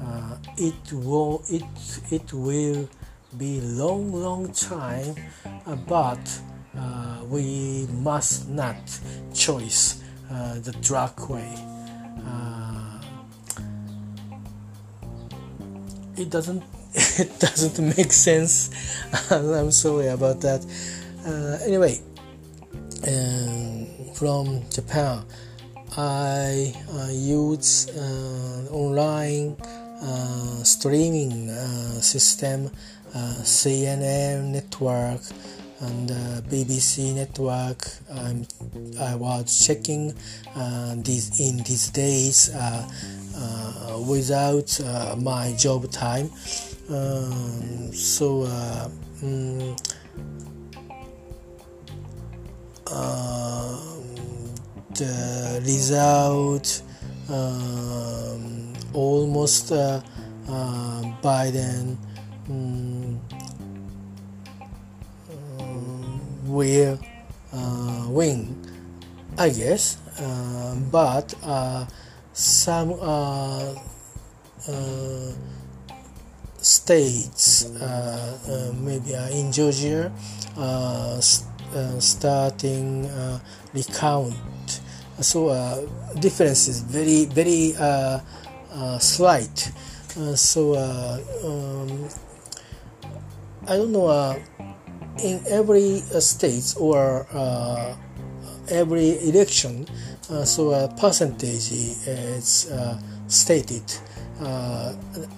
[0.02, 1.64] Uh, it will it
[2.12, 2.88] it will
[3.38, 5.16] be long long time,
[5.66, 6.42] uh, but
[6.78, 9.00] uh, we must not
[9.34, 11.54] choose uh, the drug way.
[12.26, 13.02] Uh,
[16.18, 18.70] it doesn't it doesn't make sense.
[19.32, 20.66] I'm sorry about that.
[21.26, 22.00] Uh, anyway,
[23.08, 23.53] um,
[24.14, 25.24] from Japan,
[25.98, 29.56] I uh, use uh, online
[30.02, 32.72] uh, streaming uh, system,
[33.14, 35.22] uh, CNN network,
[35.82, 36.10] and
[36.50, 37.88] BBC network.
[38.10, 38.46] Um,
[39.02, 40.14] I was checking
[41.04, 42.50] these in these days
[44.08, 44.80] without
[45.18, 46.30] my job time.
[46.90, 48.44] Um, so.
[49.22, 49.84] Um,
[54.96, 56.84] the result
[57.30, 60.02] um, almost uh,
[60.48, 61.98] uh, Biden
[62.50, 63.20] um,
[66.46, 67.00] will
[67.54, 68.56] uh, win,
[69.38, 69.98] I guess.
[70.20, 71.86] Uh, but uh,
[72.34, 73.74] some uh,
[76.60, 77.70] states,
[78.76, 80.12] maybe in Georgia,
[82.00, 83.10] starting
[83.74, 84.36] recount
[85.22, 85.82] so uh,
[86.20, 88.20] difference is very very uh,
[88.74, 89.72] uh, slight.
[90.18, 92.10] Uh, so uh, um,
[93.68, 94.40] I don't know uh,
[95.24, 97.28] in every state or
[98.70, 99.86] every election
[100.44, 102.72] so a percentage is
[103.28, 103.84] stated.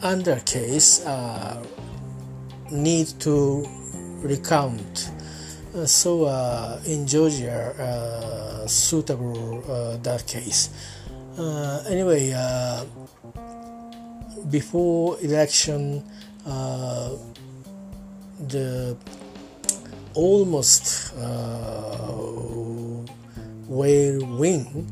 [0.02, 1.06] Under case
[2.72, 3.66] need to
[4.22, 5.12] recount
[5.86, 9.62] so uh, in Georgia, uh, suitable
[10.02, 10.70] that case.
[11.90, 12.32] anyway,
[14.50, 16.04] before election,
[18.48, 18.96] the
[20.14, 21.14] almost
[23.68, 24.88] will win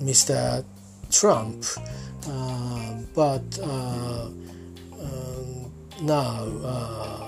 [0.00, 0.64] Mr.
[1.10, 1.64] Trump,
[2.26, 4.28] uh, but uh,
[4.98, 7.19] um, now uh,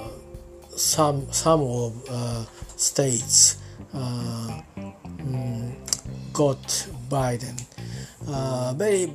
[0.77, 2.45] some some of uh,
[2.77, 3.59] states
[3.95, 6.63] uh, mm, got
[7.09, 7.63] Biden.
[8.29, 9.13] Uh, very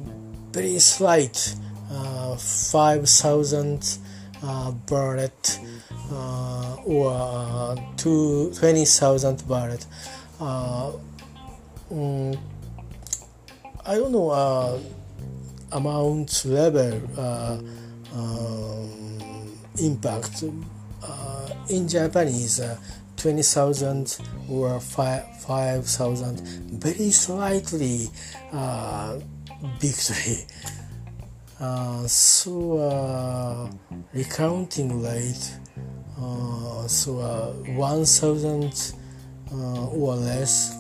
[0.52, 1.56] very slight,
[1.92, 3.98] uh, five thousand
[4.44, 5.60] uh, ballot
[6.12, 9.86] uh, or two twenty thousand ballot.
[11.90, 12.38] Mm,
[13.86, 14.82] I don't know
[15.72, 17.02] amount level
[18.14, 20.44] um, impact
[21.70, 22.78] in Japanese, uh,
[23.18, 26.40] 20,000 or 5,000,
[26.80, 28.08] very slightly
[28.52, 29.20] uh,
[29.80, 30.46] victory.
[31.60, 33.68] Uh, so uh,
[34.14, 35.58] recounting rate,
[36.22, 38.94] uh, so uh, 1,000
[39.52, 40.78] uh, or less.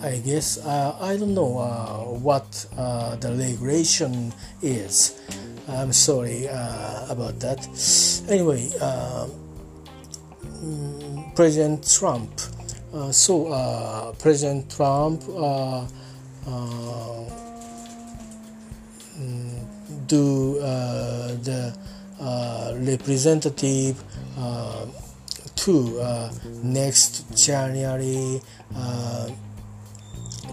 [0.00, 5.20] I guess I don't know what the regulation is.
[5.68, 7.68] I'm sorry about that.
[8.30, 8.70] Anyway.
[11.34, 12.30] President Trump.
[12.94, 15.84] Uh, so uh, President Trump uh,
[16.46, 17.24] uh
[20.06, 21.74] do uh, the
[22.20, 24.02] uh, representative
[25.56, 26.30] to
[26.62, 28.40] next January.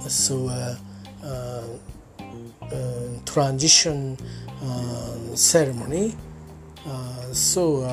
[0.08, 0.50] so
[3.26, 4.18] transition
[5.36, 6.16] ceremony.
[7.34, 7.84] so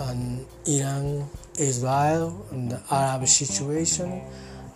[0.00, 1.28] and Iran,
[1.58, 4.22] Israel, and the Arab situation.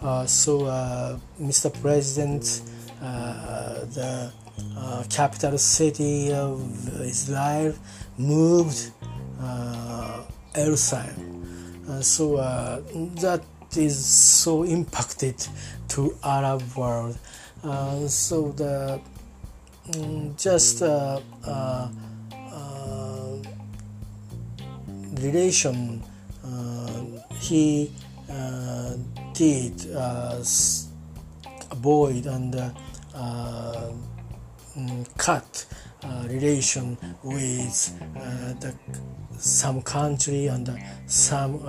[0.03, 1.72] Uh, so, uh, Mr.
[1.81, 2.62] President,
[3.03, 4.33] uh, the
[4.77, 6.61] uh, capital city of
[7.01, 7.75] Israel
[8.18, 8.91] moved
[9.41, 10.22] uh,
[10.55, 12.03] Jerusalem.
[12.03, 12.37] so
[13.20, 13.43] that
[13.77, 15.37] is so impacted
[15.89, 17.18] to Arab world.
[18.09, 19.01] so the
[19.91, 20.81] mm, just
[25.21, 26.03] relation
[26.45, 27.05] uh,
[27.41, 27.91] he
[28.31, 28.95] uh,
[29.33, 30.43] did uh,
[31.71, 32.55] avoid and
[34.77, 35.67] mm, cut
[36.29, 37.99] relation with
[38.61, 38.75] the
[39.39, 40.71] some country and
[41.07, 41.61] some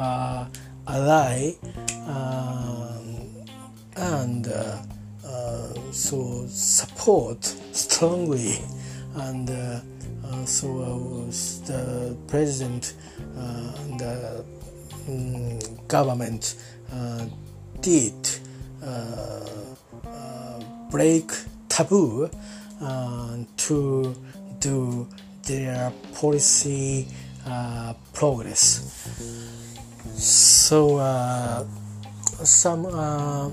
[0.87, 1.53] ally
[3.97, 8.59] and uh, so support strongly
[9.15, 9.49] and
[10.45, 10.67] so
[11.65, 12.93] the president
[13.37, 14.45] uh, the
[15.07, 16.55] um, government
[17.81, 18.13] did
[20.91, 21.31] break
[21.69, 22.29] taboo
[23.57, 24.15] to
[24.59, 25.07] do
[25.43, 27.07] their policy
[27.47, 28.81] uh, progress.
[30.15, 31.65] So uh,
[32.43, 33.49] some uh,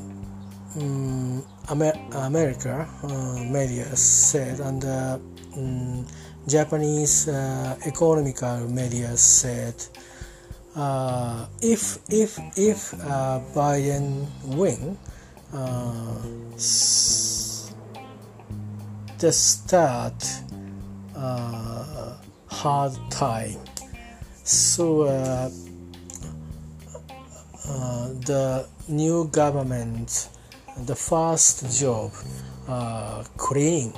[0.76, 4.84] um, Amer- America uh, media said, and
[5.54, 6.06] um,
[6.46, 9.74] Japanese uh, economical media said,
[10.76, 12.92] uh, if if if
[13.54, 14.98] Biden win,
[19.18, 20.24] the start
[22.62, 23.58] hard time.
[24.44, 25.50] So uh,
[27.68, 30.28] uh, the new government,
[30.86, 32.12] the first job,
[32.68, 33.92] uh, cleaning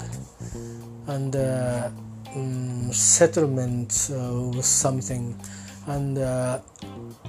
[1.06, 1.90] and uh,
[2.34, 5.38] um, settlement of something
[5.86, 6.60] and uh,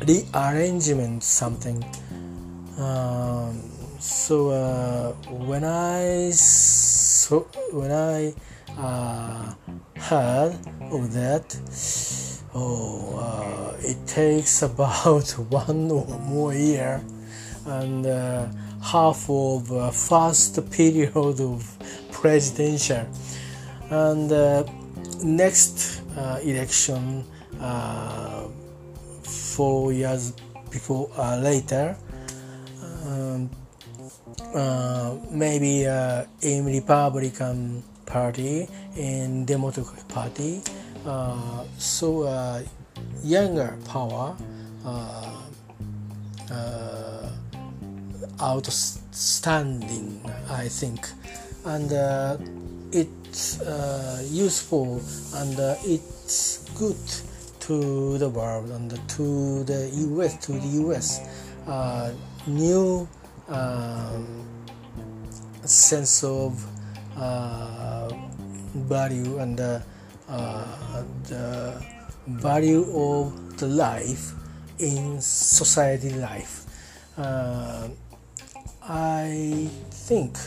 [0.08, 1.84] rearrangement something.
[2.78, 3.62] Um,
[4.00, 8.34] so uh, when I so when I
[9.98, 10.56] heard
[10.92, 11.58] of that,
[12.54, 17.02] oh, uh, it takes about one or more year
[17.66, 18.48] and uh,
[18.82, 21.78] half of uh, first period of
[22.12, 23.06] presidential
[23.90, 24.64] and uh,
[25.26, 27.26] next uh, election
[27.60, 28.48] uh,
[29.24, 30.34] four years
[30.70, 31.98] before uh, later
[33.06, 33.50] um,
[35.32, 35.84] maybe
[36.42, 40.62] in republican party in democratic party
[41.06, 42.62] uh, so uh,
[43.24, 44.36] younger power
[44.86, 45.42] uh,
[46.52, 47.30] uh,
[48.42, 51.10] outstanding I think.
[51.66, 52.38] And uh,
[53.36, 55.02] it's uh, useful
[55.34, 56.96] and it's good
[57.60, 61.20] to the world and to the US to the US
[62.48, 63.06] new
[63.50, 64.48] um,
[65.66, 66.64] sense of
[68.88, 69.80] value and uh,
[71.28, 71.86] the
[72.28, 74.32] value of the life
[74.80, 76.64] in society life.
[77.18, 77.90] Uh,
[78.88, 80.38] I think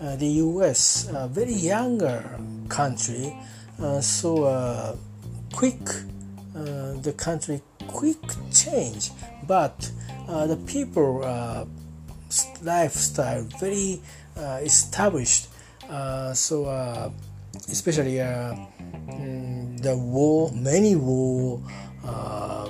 [0.00, 1.08] uh, the U.S.
[1.12, 2.38] a very younger
[2.68, 3.34] country,
[3.82, 4.96] uh, so uh,
[5.52, 5.80] quick
[6.56, 8.18] uh, the country quick
[8.52, 9.10] change,
[9.46, 9.90] but
[10.26, 11.24] the people
[12.62, 14.00] lifestyle very
[14.62, 15.48] established.
[16.34, 17.12] so
[17.70, 18.20] especially
[19.08, 21.60] Mm, the war, many war
[22.04, 22.68] uh,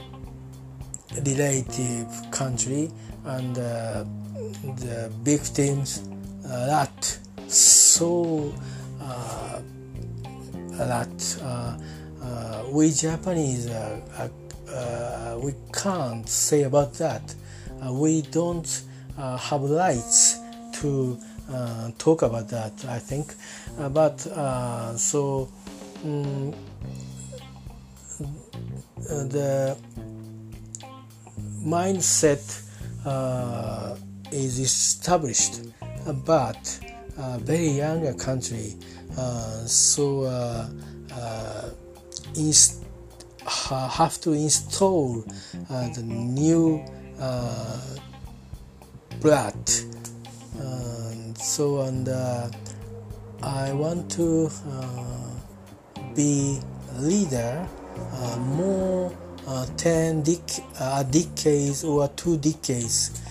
[1.27, 2.91] relative country
[3.25, 4.05] and uh,
[4.77, 6.03] the victims
[6.49, 8.53] lot, so
[9.01, 9.61] uh,
[10.79, 11.39] lot.
[11.43, 11.77] Uh,
[12.23, 13.69] uh, we Japanese,
[15.43, 17.35] we can't say about that.
[17.91, 18.83] we don't
[19.17, 20.39] have rights
[20.73, 21.19] to
[21.99, 22.85] talk about that.
[22.89, 23.35] I think,
[23.93, 24.19] but
[24.99, 25.49] so
[26.05, 26.55] um,
[29.09, 29.77] the
[31.65, 32.63] mindset
[33.05, 33.97] uh,
[34.33, 35.61] is established,
[36.13, 36.81] but
[37.17, 38.77] a very young country,
[39.17, 40.69] uh, so uh,
[41.13, 41.71] uh
[42.37, 42.85] inst-
[43.47, 45.25] have to install
[45.71, 46.85] uh, the new
[47.21, 47.81] uh,
[49.21, 49.57] blood.
[51.39, 52.09] so and
[53.43, 54.51] I want to
[56.15, 56.61] be
[56.99, 57.67] leader
[58.13, 59.13] uh, more
[59.47, 63.28] uh, 10 dec- uh, decades or two decades uh,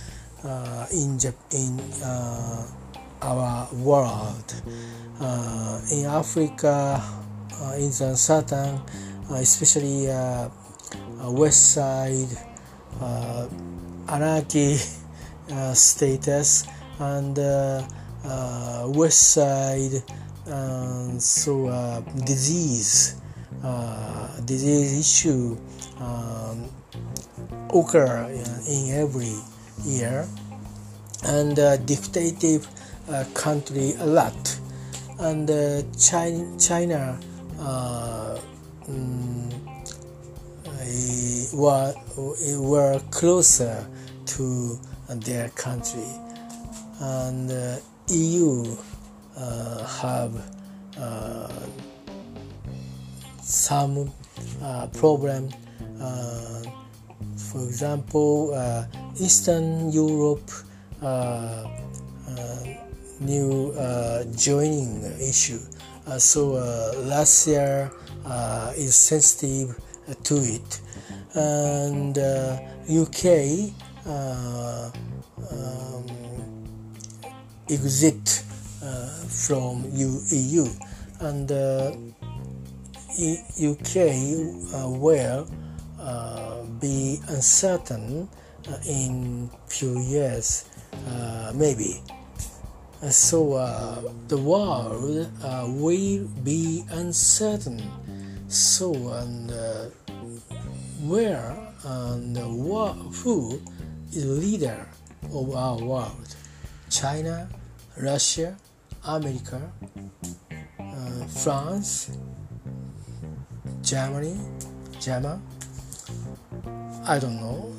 [0.92, 1.34] in, Jap-
[2.04, 2.66] uh,
[3.22, 4.62] our world.
[5.20, 7.02] Uh, in Africa,
[7.76, 8.82] in the southern,
[9.32, 10.08] especially
[11.24, 12.30] west side,
[14.08, 14.78] anarchy
[15.74, 16.66] status,
[17.00, 17.38] and
[18.96, 20.04] west side
[20.50, 23.20] um, so uh, disease
[23.64, 25.58] uh, disease issue
[26.00, 26.70] um,
[27.74, 28.30] occur
[28.68, 29.36] in every
[29.84, 30.28] year
[31.24, 32.68] and uh, dictative
[33.10, 34.60] uh, country a lot
[35.20, 37.20] and uh, China, China
[37.60, 38.40] uh,
[38.88, 39.50] um,
[41.54, 41.94] were,
[42.58, 43.86] were closer
[44.26, 46.08] to their country
[47.00, 48.78] and EU
[49.36, 50.34] uh, have
[50.98, 51.48] uh,
[53.42, 54.12] some
[54.62, 55.50] uh, problem.
[57.38, 58.88] for example,
[59.20, 60.50] Eastern Europe
[63.20, 63.74] new
[64.36, 65.60] joining issue.
[66.18, 66.54] so
[67.06, 67.92] last year
[68.76, 69.76] is sensitive
[70.24, 70.82] to it,
[71.36, 72.18] and
[72.88, 73.74] UK
[74.08, 74.90] uh,
[75.52, 76.06] um,
[77.70, 78.44] exit
[78.82, 80.66] uh, from EU
[81.20, 81.92] and uh,
[83.60, 85.48] UK uh, will
[86.00, 88.30] uh, be uncertain
[88.70, 90.66] uh, in few years,
[91.06, 92.02] Uh, maybe.
[93.02, 95.30] Uh, so uh, the world
[95.80, 97.82] will be uncertain.
[98.48, 99.52] So and
[101.04, 103.62] where and who
[104.12, 104.88] is leader
[105.34, 106.36] of our world?
[106.90, 107.50] China,
[107.98, 108.58] Russia,
[109.06, 109.62] America,
[110.80, 112.18] uh, France,
[113.82, 114.38] Germany,
[115.00, 115.42] German.
[117.06, 117.74] I don't know.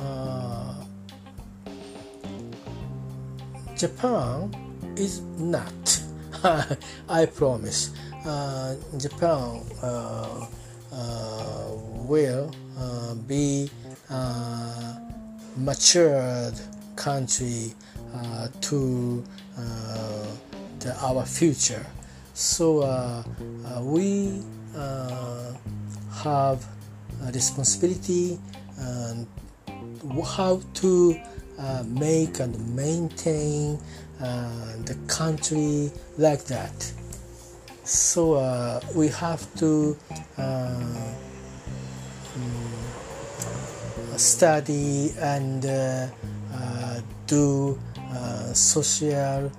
[0.00, 0.74] Uh,
[3.76, 4.50] Japan
[4.96, 6.02] is not.
[7.08, 7.90] I promise.
[8.26, 10.46] Uh, Japan uh,
[10.92, 11.70] uh,
[12.06, 12.50] will
[13.26, 13.70] be
[15.56, 16.54] matured
[16.96, 17.74] country
[18.60, 19.24] to
[20.80, 21.86] the, our future.
[22.34, 23.24] So
[23.82, 24.42] we
[26.22, 26.66] have
[27.22, 28.38] a responsibility
[28.76, 29.26] and
[30.24, 31.20] how to
[31.58, 33.78] uh, make and maintain
[34.20, 36.92] uh, the country like that.
[37.84, 39.96] So uh, we have to
[40.36, 40.94] um,
[44.16, 45.62] study and
[47.26, 47.78] do
[48.52, 49.50] social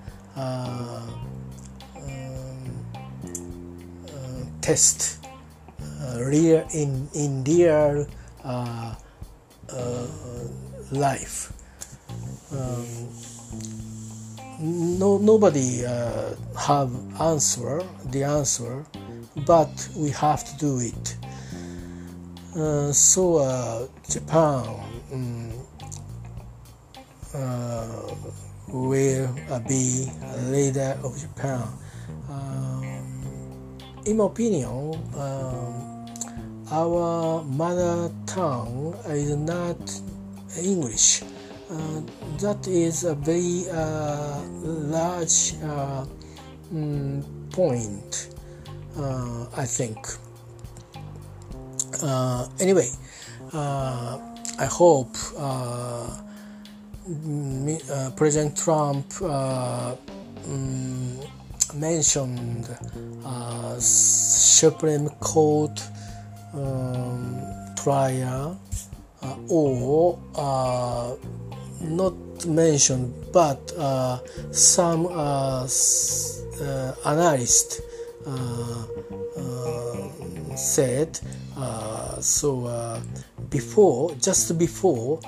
[4.61, 5.25] test
[5.81, 8.05] uh, real in in real
[9.73, 10.47] uh, uh,
[10.91, 11.53] life.
[12.51, 13.09] Um,
[14.59, 16.91] no nobody uh, have
[17.21, 18.85] answer the answer,
[19.45, 21.15] but we have to do it.
[22.55, 24.65] Uh, so uh, Japan
[25.11, 25.53] um,
[28.67, 29.29] will
[29.67, 31.63] be a leader of Japan.
[32.29, 34.67] Um, in my opinion,
[35.15, 35.88] um,
[36.71, 39.77] our mother tongue is not
[40.61, 41.23] English.
[41.69, 42.01] Uh,
[42.39, 46.05] that is a very uh, large uh,
[46.73, 48.35] mm, point,
[48.97, 49.97] uh, I think.
[52.01, 52.89] Uh, anyway,
[53.53, 54.19] uh,
[54.59, 55.15] I hope
[58.15, 59.21] President Trump.
[59.21, 61.19] Um,
[61.75, 62.67] mentioned
[63.79, 65.79] Supreme Court
[66.53, 68.59] um, trial
[69.21, 71.15] uh, or uh,
[71.81, 72.13] not
[72.45, 74.19] mentioned, but uh,
[74.51, 77.81] some uh, uh, analyst
[80.55, 81.19] said
[82.19, 83.01] so
[83.49, 85.19] before just before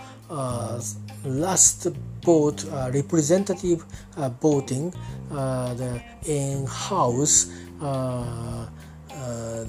[1.24, 1.88] last
[2.24, 3.84] vote uh, representative
[4.18, 4.94] uh, voting
[5.32, 7.50] uh, the in house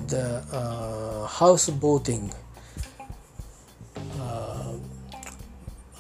[0.09, 2.33] the house voting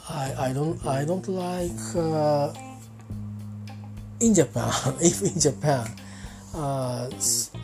[0.08, 1.80] I, I don't I don't like
[4.20, 5.88] in Japan if in Japan
[6.54, 7.08] uh,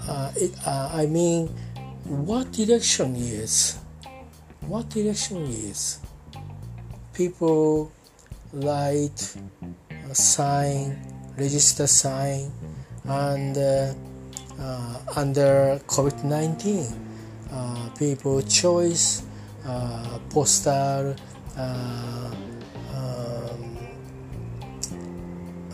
[0.08, 1.48] uh, it, uh, I mean
[2.04, 3.76] what direction is
[4.66, 6.00] what direction is
[7.12, 7.92] people
[10.08, 10.96] a sign,
[11.36, 12.50] register sign,
[13.04, 13.56] and
[14.58, 16.92] uh, uh, under COVID-19,
[17.52, 19.22] uh, people choice
[19.66, 21.14] uh, postal
[21.56, 22.30] uh,
[22.94, 23.78] um,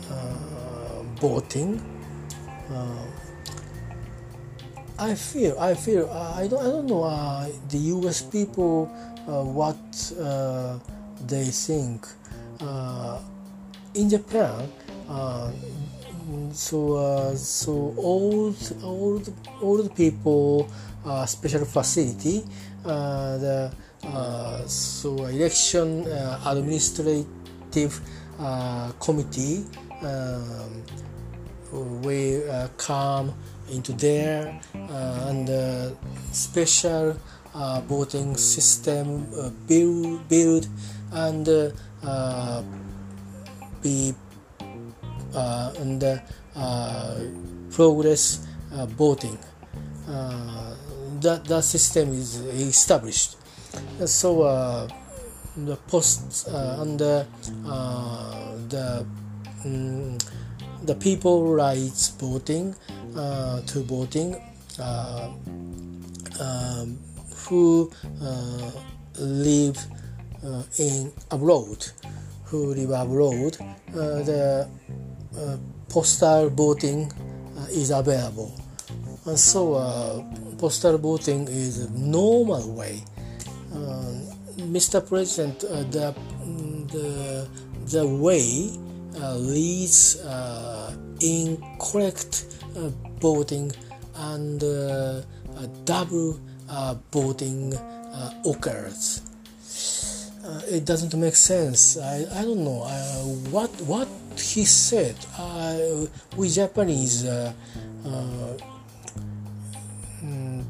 [0.09, 1.81] uh, voting.
[4.97, 7.03] I feel, I feel, I don't, I don't know
[7.67, 8.21] the U.S.
[8.21, 8.85] people
[9.27, 9.75] what
[11.27, 12.07] they think
[12.61, 13.19] uh,
[13.93, 14.69] in Japan
[15.09, 15.51] uh,
[16.51, 20.67] so uh, so old old old people
[21.05, 22.43] uh, special facility
[22.85, 23.71] uh, the
[24.03, 27.99] uh, so election uh, administrative
[28.99, 29.65] committee
[30.01, 30.83] um,
[32.01, 33.33] will come
[33.71, 35.49] into there and
[36.31, 37.15] special
[37.87, 39.25] voting system
[39.67, 40.67] build build
[41.11, 41.73] and
[42.03, 42.63] uh,
[43.81, 44.13] be
[45.35, 46.03] uh, and
[46.55, 47.19] uh,
[47.71, 48.47] progress
[48.97, 49.37] voting.
[51.21, 53.37] that that system is established.
[54.05, 54.43] So
[55.57, 57.25] the posts and the
[58.69, 59.05] the
[59.65, 60.17] um,
[60.83, 62.75] the people rights voting
[63.15, 64.35] uh, to voting
[64.79, 65.31] uh,
[66.39, 66.99] um,
[67.47, 68.71] who uh,
[69.19, 69.77] live
[70.43, 71.85] uh, in abroad,
[72.45, 75.57] who live abroad, uh, the uh, Uh,
[75.89, 77.11] postal voting
[77.57, 78.53] uh, is available.
[79.25, 80.23] And so uh,
[80.57, 83.03] postal voting is a normal way.
[84.55, 85.05] Mr.
[85.05, 87.47] President, the, mm, the,
[87.85, 88.71] the way
[89.35, 90.15] leads
[91.21, 92.45] incorrect
[93.19, 93.71] voting
[94.15, 94.59] and
[95.85, 96.39] double
[97.11, 97.73] voting
[98.45, 99.21] occurs
[100.45, 101.97] uh, it doesn't make sense.
[101.97, 105.15] I, I don't know uh, what what he said.
[105.37, 106.05] Uh,
[106.37, 107.51] we Japanese, uh,
[108.05, 108.57] uh,
[110.23, 110.63] mm,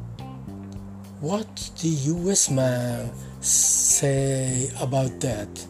[1.20, 1.48] what
[1.82, 2.50] the U.S.
[2.50, 3.12] man
[3.42, 5.68] say about that?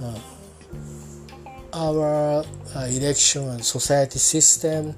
[0.00, 0.18] Uh,
[1.72, 2.44] our
[2.88, 4.94] election and society system,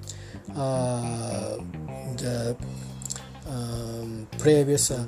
[0.55, 2.57] the
[3.49, 5.07] um, previous our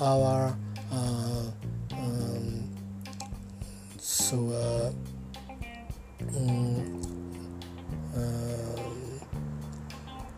[0.00, 0.56] our
[0.90, 1.50] uh,
[1.92, 2.68] um,
[3.98, 4.92] so uh,
[6.36, 7.00] um,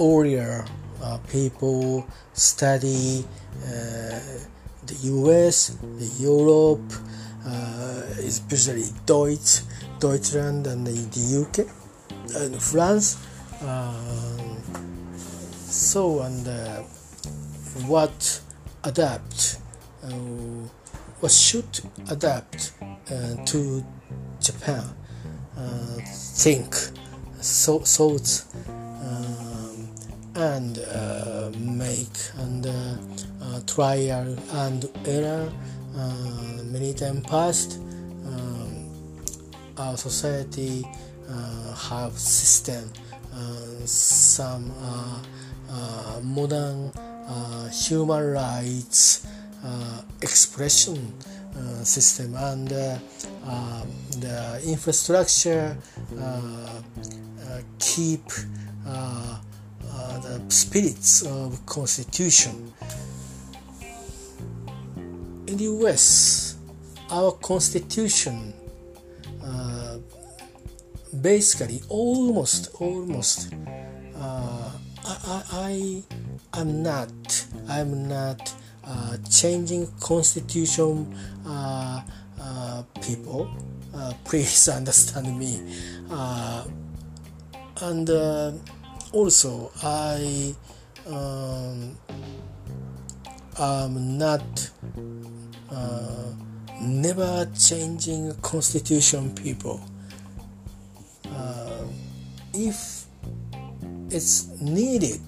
[0.01, 0.65] earlier
[1.03, 3.25] uh, people study
[4.85, 6.93] the US, the Europe,
[8.19, 9.63] especially Deutsch,
[10.01, 11.67] Deutschland, and the UK
[12.37, 13.17] and France.
[15.67, 16.47] so and
[17.87, 18.41] what
[18.85, 19.62] adapt uh,
[21.29, 21.81] should
[22.11, 23.85] adapt uh, to
[24.41, 24.85] Japan.
[25.57, 25.99] Uh,
[26.35, 26.75] think
[27.41, 28.47] so thoughts
[28.77, 29.89] um,
[30.35, 30.79] and
[31.59, 32.67] make and
[33.67, 35.53] trial and error
[36.65, 37.79] many times past
[38.27, 38.89] um,
[39.77, 40.85] our society
[41.29, 42.91] uh, have system
[43.35, 46.93] uh, some uh, modern
[47.73, 49.42] human rights uh,
[50.21, 51.13] expression
[51.57, 52.99] uh, system and uh,
[53.47, 53.89] um,
[54.21, 55.77] the infrastructure
[57.79, 58.25] keep
[60.23, 62.73] the spirits of constitution.
[65.47, 66.57] In the US
[67.13, 68.55] our constitution
[69.45, 69.99] uh,
[71.21, 73.53] basically almost almost
[74.17, 74.71] uh,
[75.05, 76.03] I, I
[76.55, 78.55] I'm not I'm not
[78.85, 81.15] uh, changing constitution
[81.47, 82.03] uh,
[82.41, 83.49] uh, people
[84.25, 85.61] please understand me.
[87.81, 88.09] And
[89.13, 90.55] also I
[91.07, 91.97] um,
[93.59, 94.71] am not
[95.71, 96.33] uh,
[96.81, 99.81] never changing constitution people.
[101.35, 101.87] Uh,
[102.55, 103.05] if
[104.11, 105.21] it's needed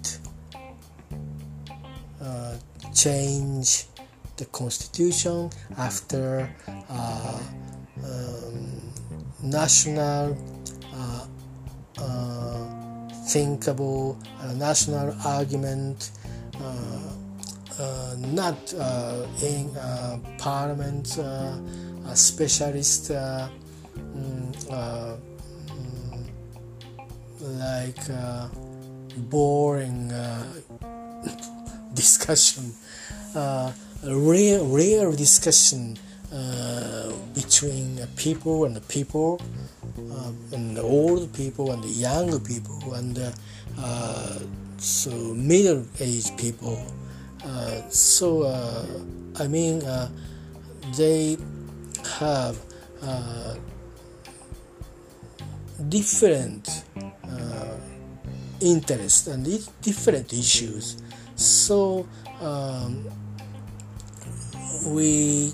[2.95, 3.87] change
[4.37, 6.51] the constitution after
[6.91, 7.41] uh,
[8.05, 8.81] um,
[9.43, 10.37] national
[10.95, 11.27] uh,
[11.99, 16.11] uh, thinkable uh, national argument
[16.61, 17.12] uh,
[17.79, 18.72] uh, not
[19.43, 19.70] in
[20.39, 23.55] parliament a specialist mm,
[24.77, 26.25] mm,
[27.59, 28.09] like
[29.31, 30.12] boring
[31.95, 32.74] discussion
[33.34, 33.72] uh,
[34.05, 35.97] rare, rare discussion
[36.32, 39.40] uh, between people and people,
[40.11, 43.18] uh, and the old people and the young people, and
[43.78, 44.38] uh,
[44.78, 46.78] so middle-aged people.
[47.45, 48.47] Uh, so
[49.38, 49.82] I mean,
[50.97, 51.36] they
[52.18, 52.57] have
[55.88, 56.84] different
[58.61, 59.45] interests and
[59.82, 60.97] different issues.
[61.37, 62.07] So
[62.41, 63.05] um,
[64.87, 65.53] we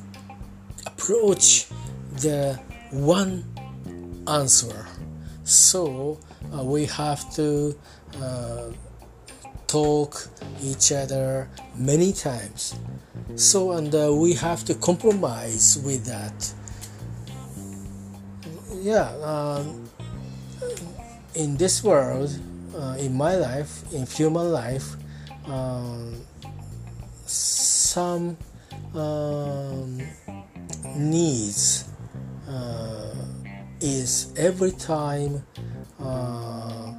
[0.86, 1.66] approach
[2.20, 2.58] the
[2.90, 3.44] one
[4.26, 4.86] answer.
[5.44, 6.20] So
[6.56, 7.76] uh, we have to
[8.20, 8.70] uh,
[9.66, 10.28] talk
[10.62, 12.74] each other many times.
[13.36, 16.52] So and uh, we have to compromise with that.
[18.82, 19.88] Yeah, um,
[21.34, 22.36] in this world,
[22.76, 24.96] uh, in my life, in human life,
[25.50, 26.14] um,
[27.26, 28.36] some
[28.94, 30.00] um,
[30.96, 31.88] needs
[32.48, 33.14] uh,
[33.80, 35.42] is every time
[36.00, 36.92] uh,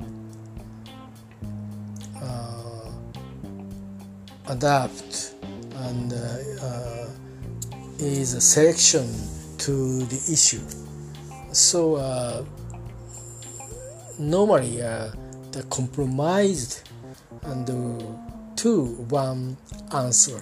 [2.21, 2.91] uh,
[4.49, 5.35] adapt
[5.75, 6.17] and uh,
[6.61, 7.07] uh,
[7.99, 9.07] is a selection
[9.57, 10.61] to the issue.
[11.53, 12.43] So uh,
[14.19, 16.89] normally the compromised
[17.43, 17.65] and
[18.61, 19.57] to one
[19.91, 20.39] answer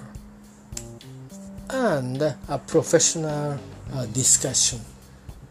[1.70, 3.58] and a professional
[3.94, 4.82] uh, discussion.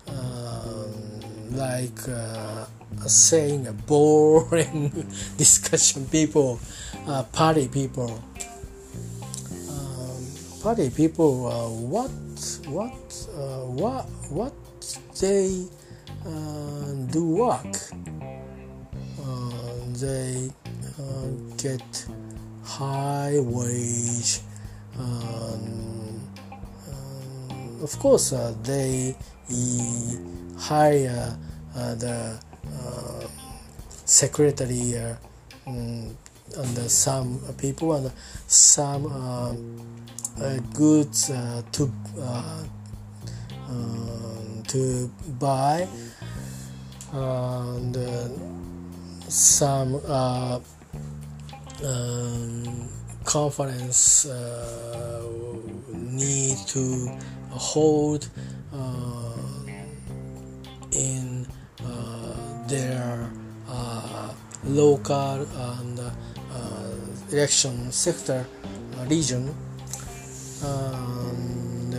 [0.07, 2.67] Um, like uh,
[3.07, 4.91] saying a boring
[5.39, 6.61] discussion people
[7.07, 8.23] uh, party people.
[9.71, 10.27] Um,
[10.63, 12.11] party people uh, what
[12.69, 14.53] what uh, what what
[15.23, 15.65] they
[16.27, 17.75] uh, do work.
[19.99, 20.53] They
[21.57, 22.07] get
[22.69, 24.41] high wage
[24.99, 26.21] um,
[26.89, 29.17] um, of course uh, they
[30.59, 31.37] hire
[31.75, 33.27] uh, the uh,
[34.05, 34.97] secretary
[35.67, 36.15] um,
[36.57, 38.13] and some people and
[38.47, 39.05] some
[40.75, 41.29] goods
[41.73, 41.91] to
[44.67, 45.89] to buy
[47.13, 47.97] and
[49.29, 50.61] some uh,
[51.85, 52.89] um,
[53.25, 55.23] conference uh,
[55.93, 57.17] need to
[57.51, 58.29] hold
[58.73, 59.37] uh,
[60.93, 61.47] in
[61.85, 63.31] uh, their
[63.69, 64.33] uh,
[64.65, 66.11] local and uh,
[67.31, 68.47] election sector
[69.09, 69.55] region.
[70.63, 71.95] And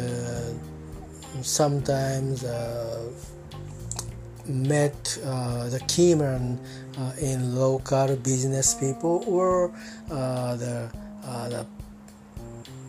[1.41, 2.43] sometimes
[4.49, 6.59] met uh, the key man
[6.99, 9.71] uh, in local business people or
[10.11, 10.91] uh, the,
[11.25, 11.65] uh, the,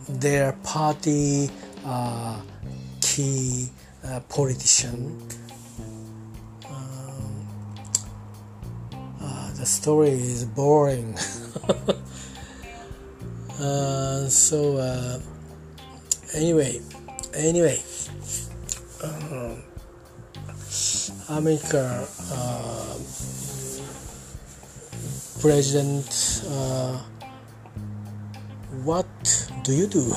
[0.09, 1.49] their party
[1.85, 2.41] uh,
[2.99, 3.69] key
[4.03, 5.17] uh, politician.
[6.67, 7.47] Um,
[9.55, 11.15] the story is boring.
[14.27, 15.21] so
[16.35, 16.81] anyway,
[17.33, 17.81] anyway.
[19.03, 19.63] Um,
[21.29, 22.97] America uh,
[25.41, 26.99] President, uh,
[28.83, 29.07] what
[29.63, 30.13] do you do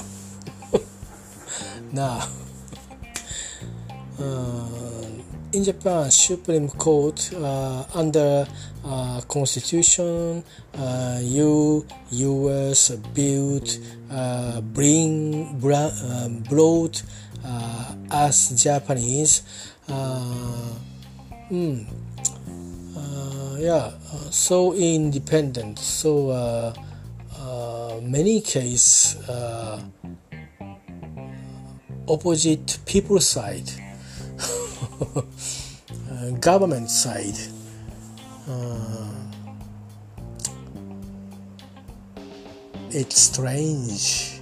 [1.93, 2.29] now?
[4.21, 4.67] Uh,
[5.55, 8.47] in Japan, Supreme Court uh, under
[8.85, 10.45] uh, Constitution,
[10.77, 12.91] uh, U U.S.
[13.15, 13.79] built
[14.75, 15.59] bring
[16.51, 17.03] brought
[18.11, 19.41] us Japanese.
[21.51, 22.04] Mm.
[23.65, 25.79] Uh, yeah, uh, so independent.
[25.79, 26.75] So uh,
[27.39, 29.81] uh many case uh,
[32.07, 33.71] opposite people side,
[35.07, 37.39] uh, government side.
[42.91, 44.41] it's strange.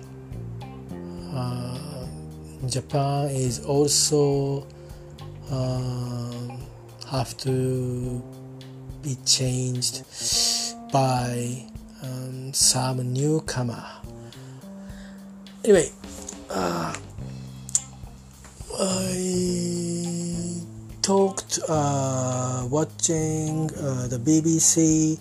[2.69, 4.67] Japan is also
[7.11, 8.23] have to
[9.03, 10.05] be changed
[10.93, 11.65] by
[12.03, 13.85] um, some newcomer.
[15.65, 15.89] Anyway,
[16.51, 16.95] uh,
[18.79, 20.63] I
[21.03, 25.19] talked uh, watching uh, the BBC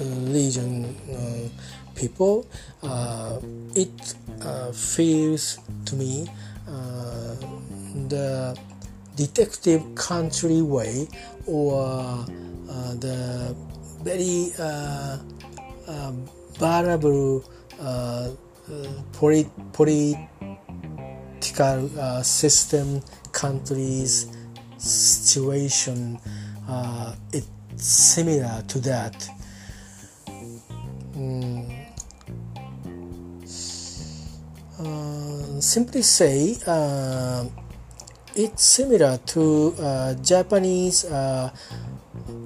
[0.00, 1.48] Legion uh,
[1.94, 2.46] people.
[2.82, 3.38] Uh,
[3.74, 6.28] it uh, feels to me
[8.08, 8.58] the
[9.16, 11.06] detective country way
[11.46, 12.24] or
[12.98, 13.54] the
[14.02, 14.50] very
[16.58, 17.44] variable
[19.12, 19.50] polit-
[21.42, 24.28] political uh, system, countries,
[24.78, 26.18] situation,
[26.68, 27.48] uh, it's
[27.84, 29.28] similar to that.
[31.16, 31.86] Mm.
[34.78, 37.44] Uh, simply say, uh,
[38.36, 41.50] it's similar to uh, Japanese uh,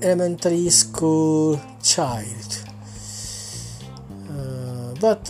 [0.00, 2.64] elementary school child,
[5.00, 5.28] but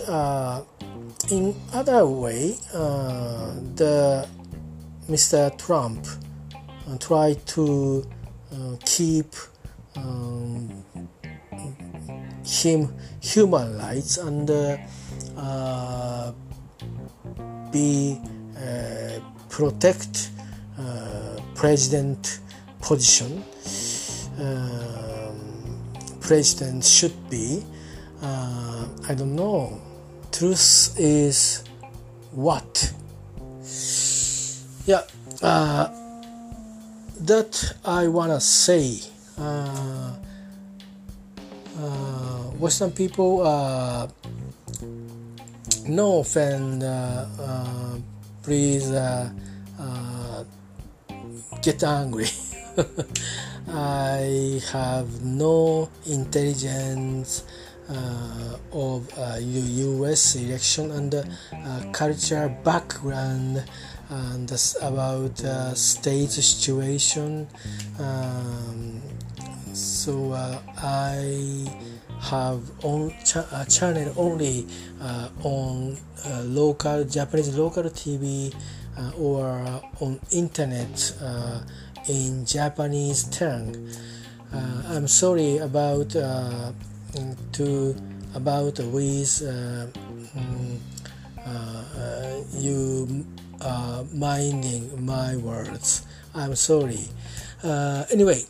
[1.29, 4.27] in other way, the
[5.09, 5.57] Mr.
[5.57, 6.05] Trump
[6.99, 8.05] tried to
[8.85, 9.33] keep
[9.95, 10.83] um,
[12.45, 14.49] him human rights and
[15.37, 16.31] uh,
[17.71, 18.19] be
[18.57, 19.19] uh,
[19.49, 20.31] protect
[20.79, 22.39] uh, president
[22.81, 23.43] position
[24.39, 25.79] um,
[26.19, 27.63] president should be
[28.21, 29.79] uh, I don't know
[30.31, 31.63] truth is
[32.31, 32.93] what?
[34.85, 35.03] Yeah
[35.41, 35.87] uh,
[37.21, 38.99] that I wanna say
[39.37, 40.13] uh,
[42.59, 43.43] Western people
[45.87, 47.99] no offense uh,
[48.47, 49.29] please uh,
[49.77, 50.43] uh,
[51.61, 52.27] get angry.
[53.67, 57.56] I have no intelligence uh,
[57.89, 60.35] of uh, U.S.
[60.35, 61.23] election and uh,
[61.91, 63.63] culture background
[64.09, 65.37] and about
[65.75, 67.47] state situation.
[67.99, 69.01] Um,
[69.73, 71.67] so I
[72.21, 74.67] have on cha- a channel only
[75.01, 78.53] uh, on uh, local Japanese local TV
[78.97, 81.61] uh, or on internet uh,
[82.09, 83.89] in Japanese tongue.
[84.53, 86.71] Uh, I'm sorry about uh,
[87.53, 87.95] to
[88.35, 89.41] about with
[90.35, 90.79] mm,
[92.53, 93.25] you
[94.13, 96.05] minding my words.
[96.35, 97.05] I'm sorry.
[97.63, 98.43] anyway,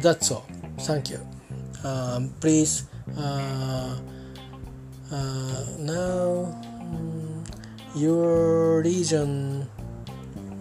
[0.00, 0.46] that's all.
[0.78, 1.20] Thank you
[1.84, 2.86] um, please
[3.18, 3.98] uh,
[5.10, 7.44] uh, now um,
[7.94, 9.66] your region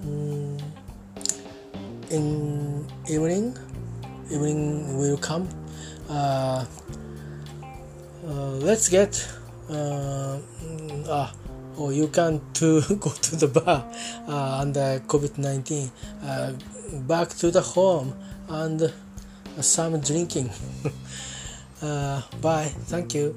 [0.03, 0.57] um,
[2.09, 3.57] in evening
[4.29, 5.47] evening will come
[6.11, 6.65] uh,
[8.27, 9.27] uh let's get
[9.69, 10.37] uh,
[11.09, 11.33] ah
[11.77, 13.85] or oh, you can to go to the bar
[14.27, 15.89] uh, under COVID-19
[17.07, 18.13] back to the home
[18.49, 18.91] and
[19.59, 20.49] some drinking.
[21.81, 22.71] uh, bye.
[22.87, 23.35] Thank you.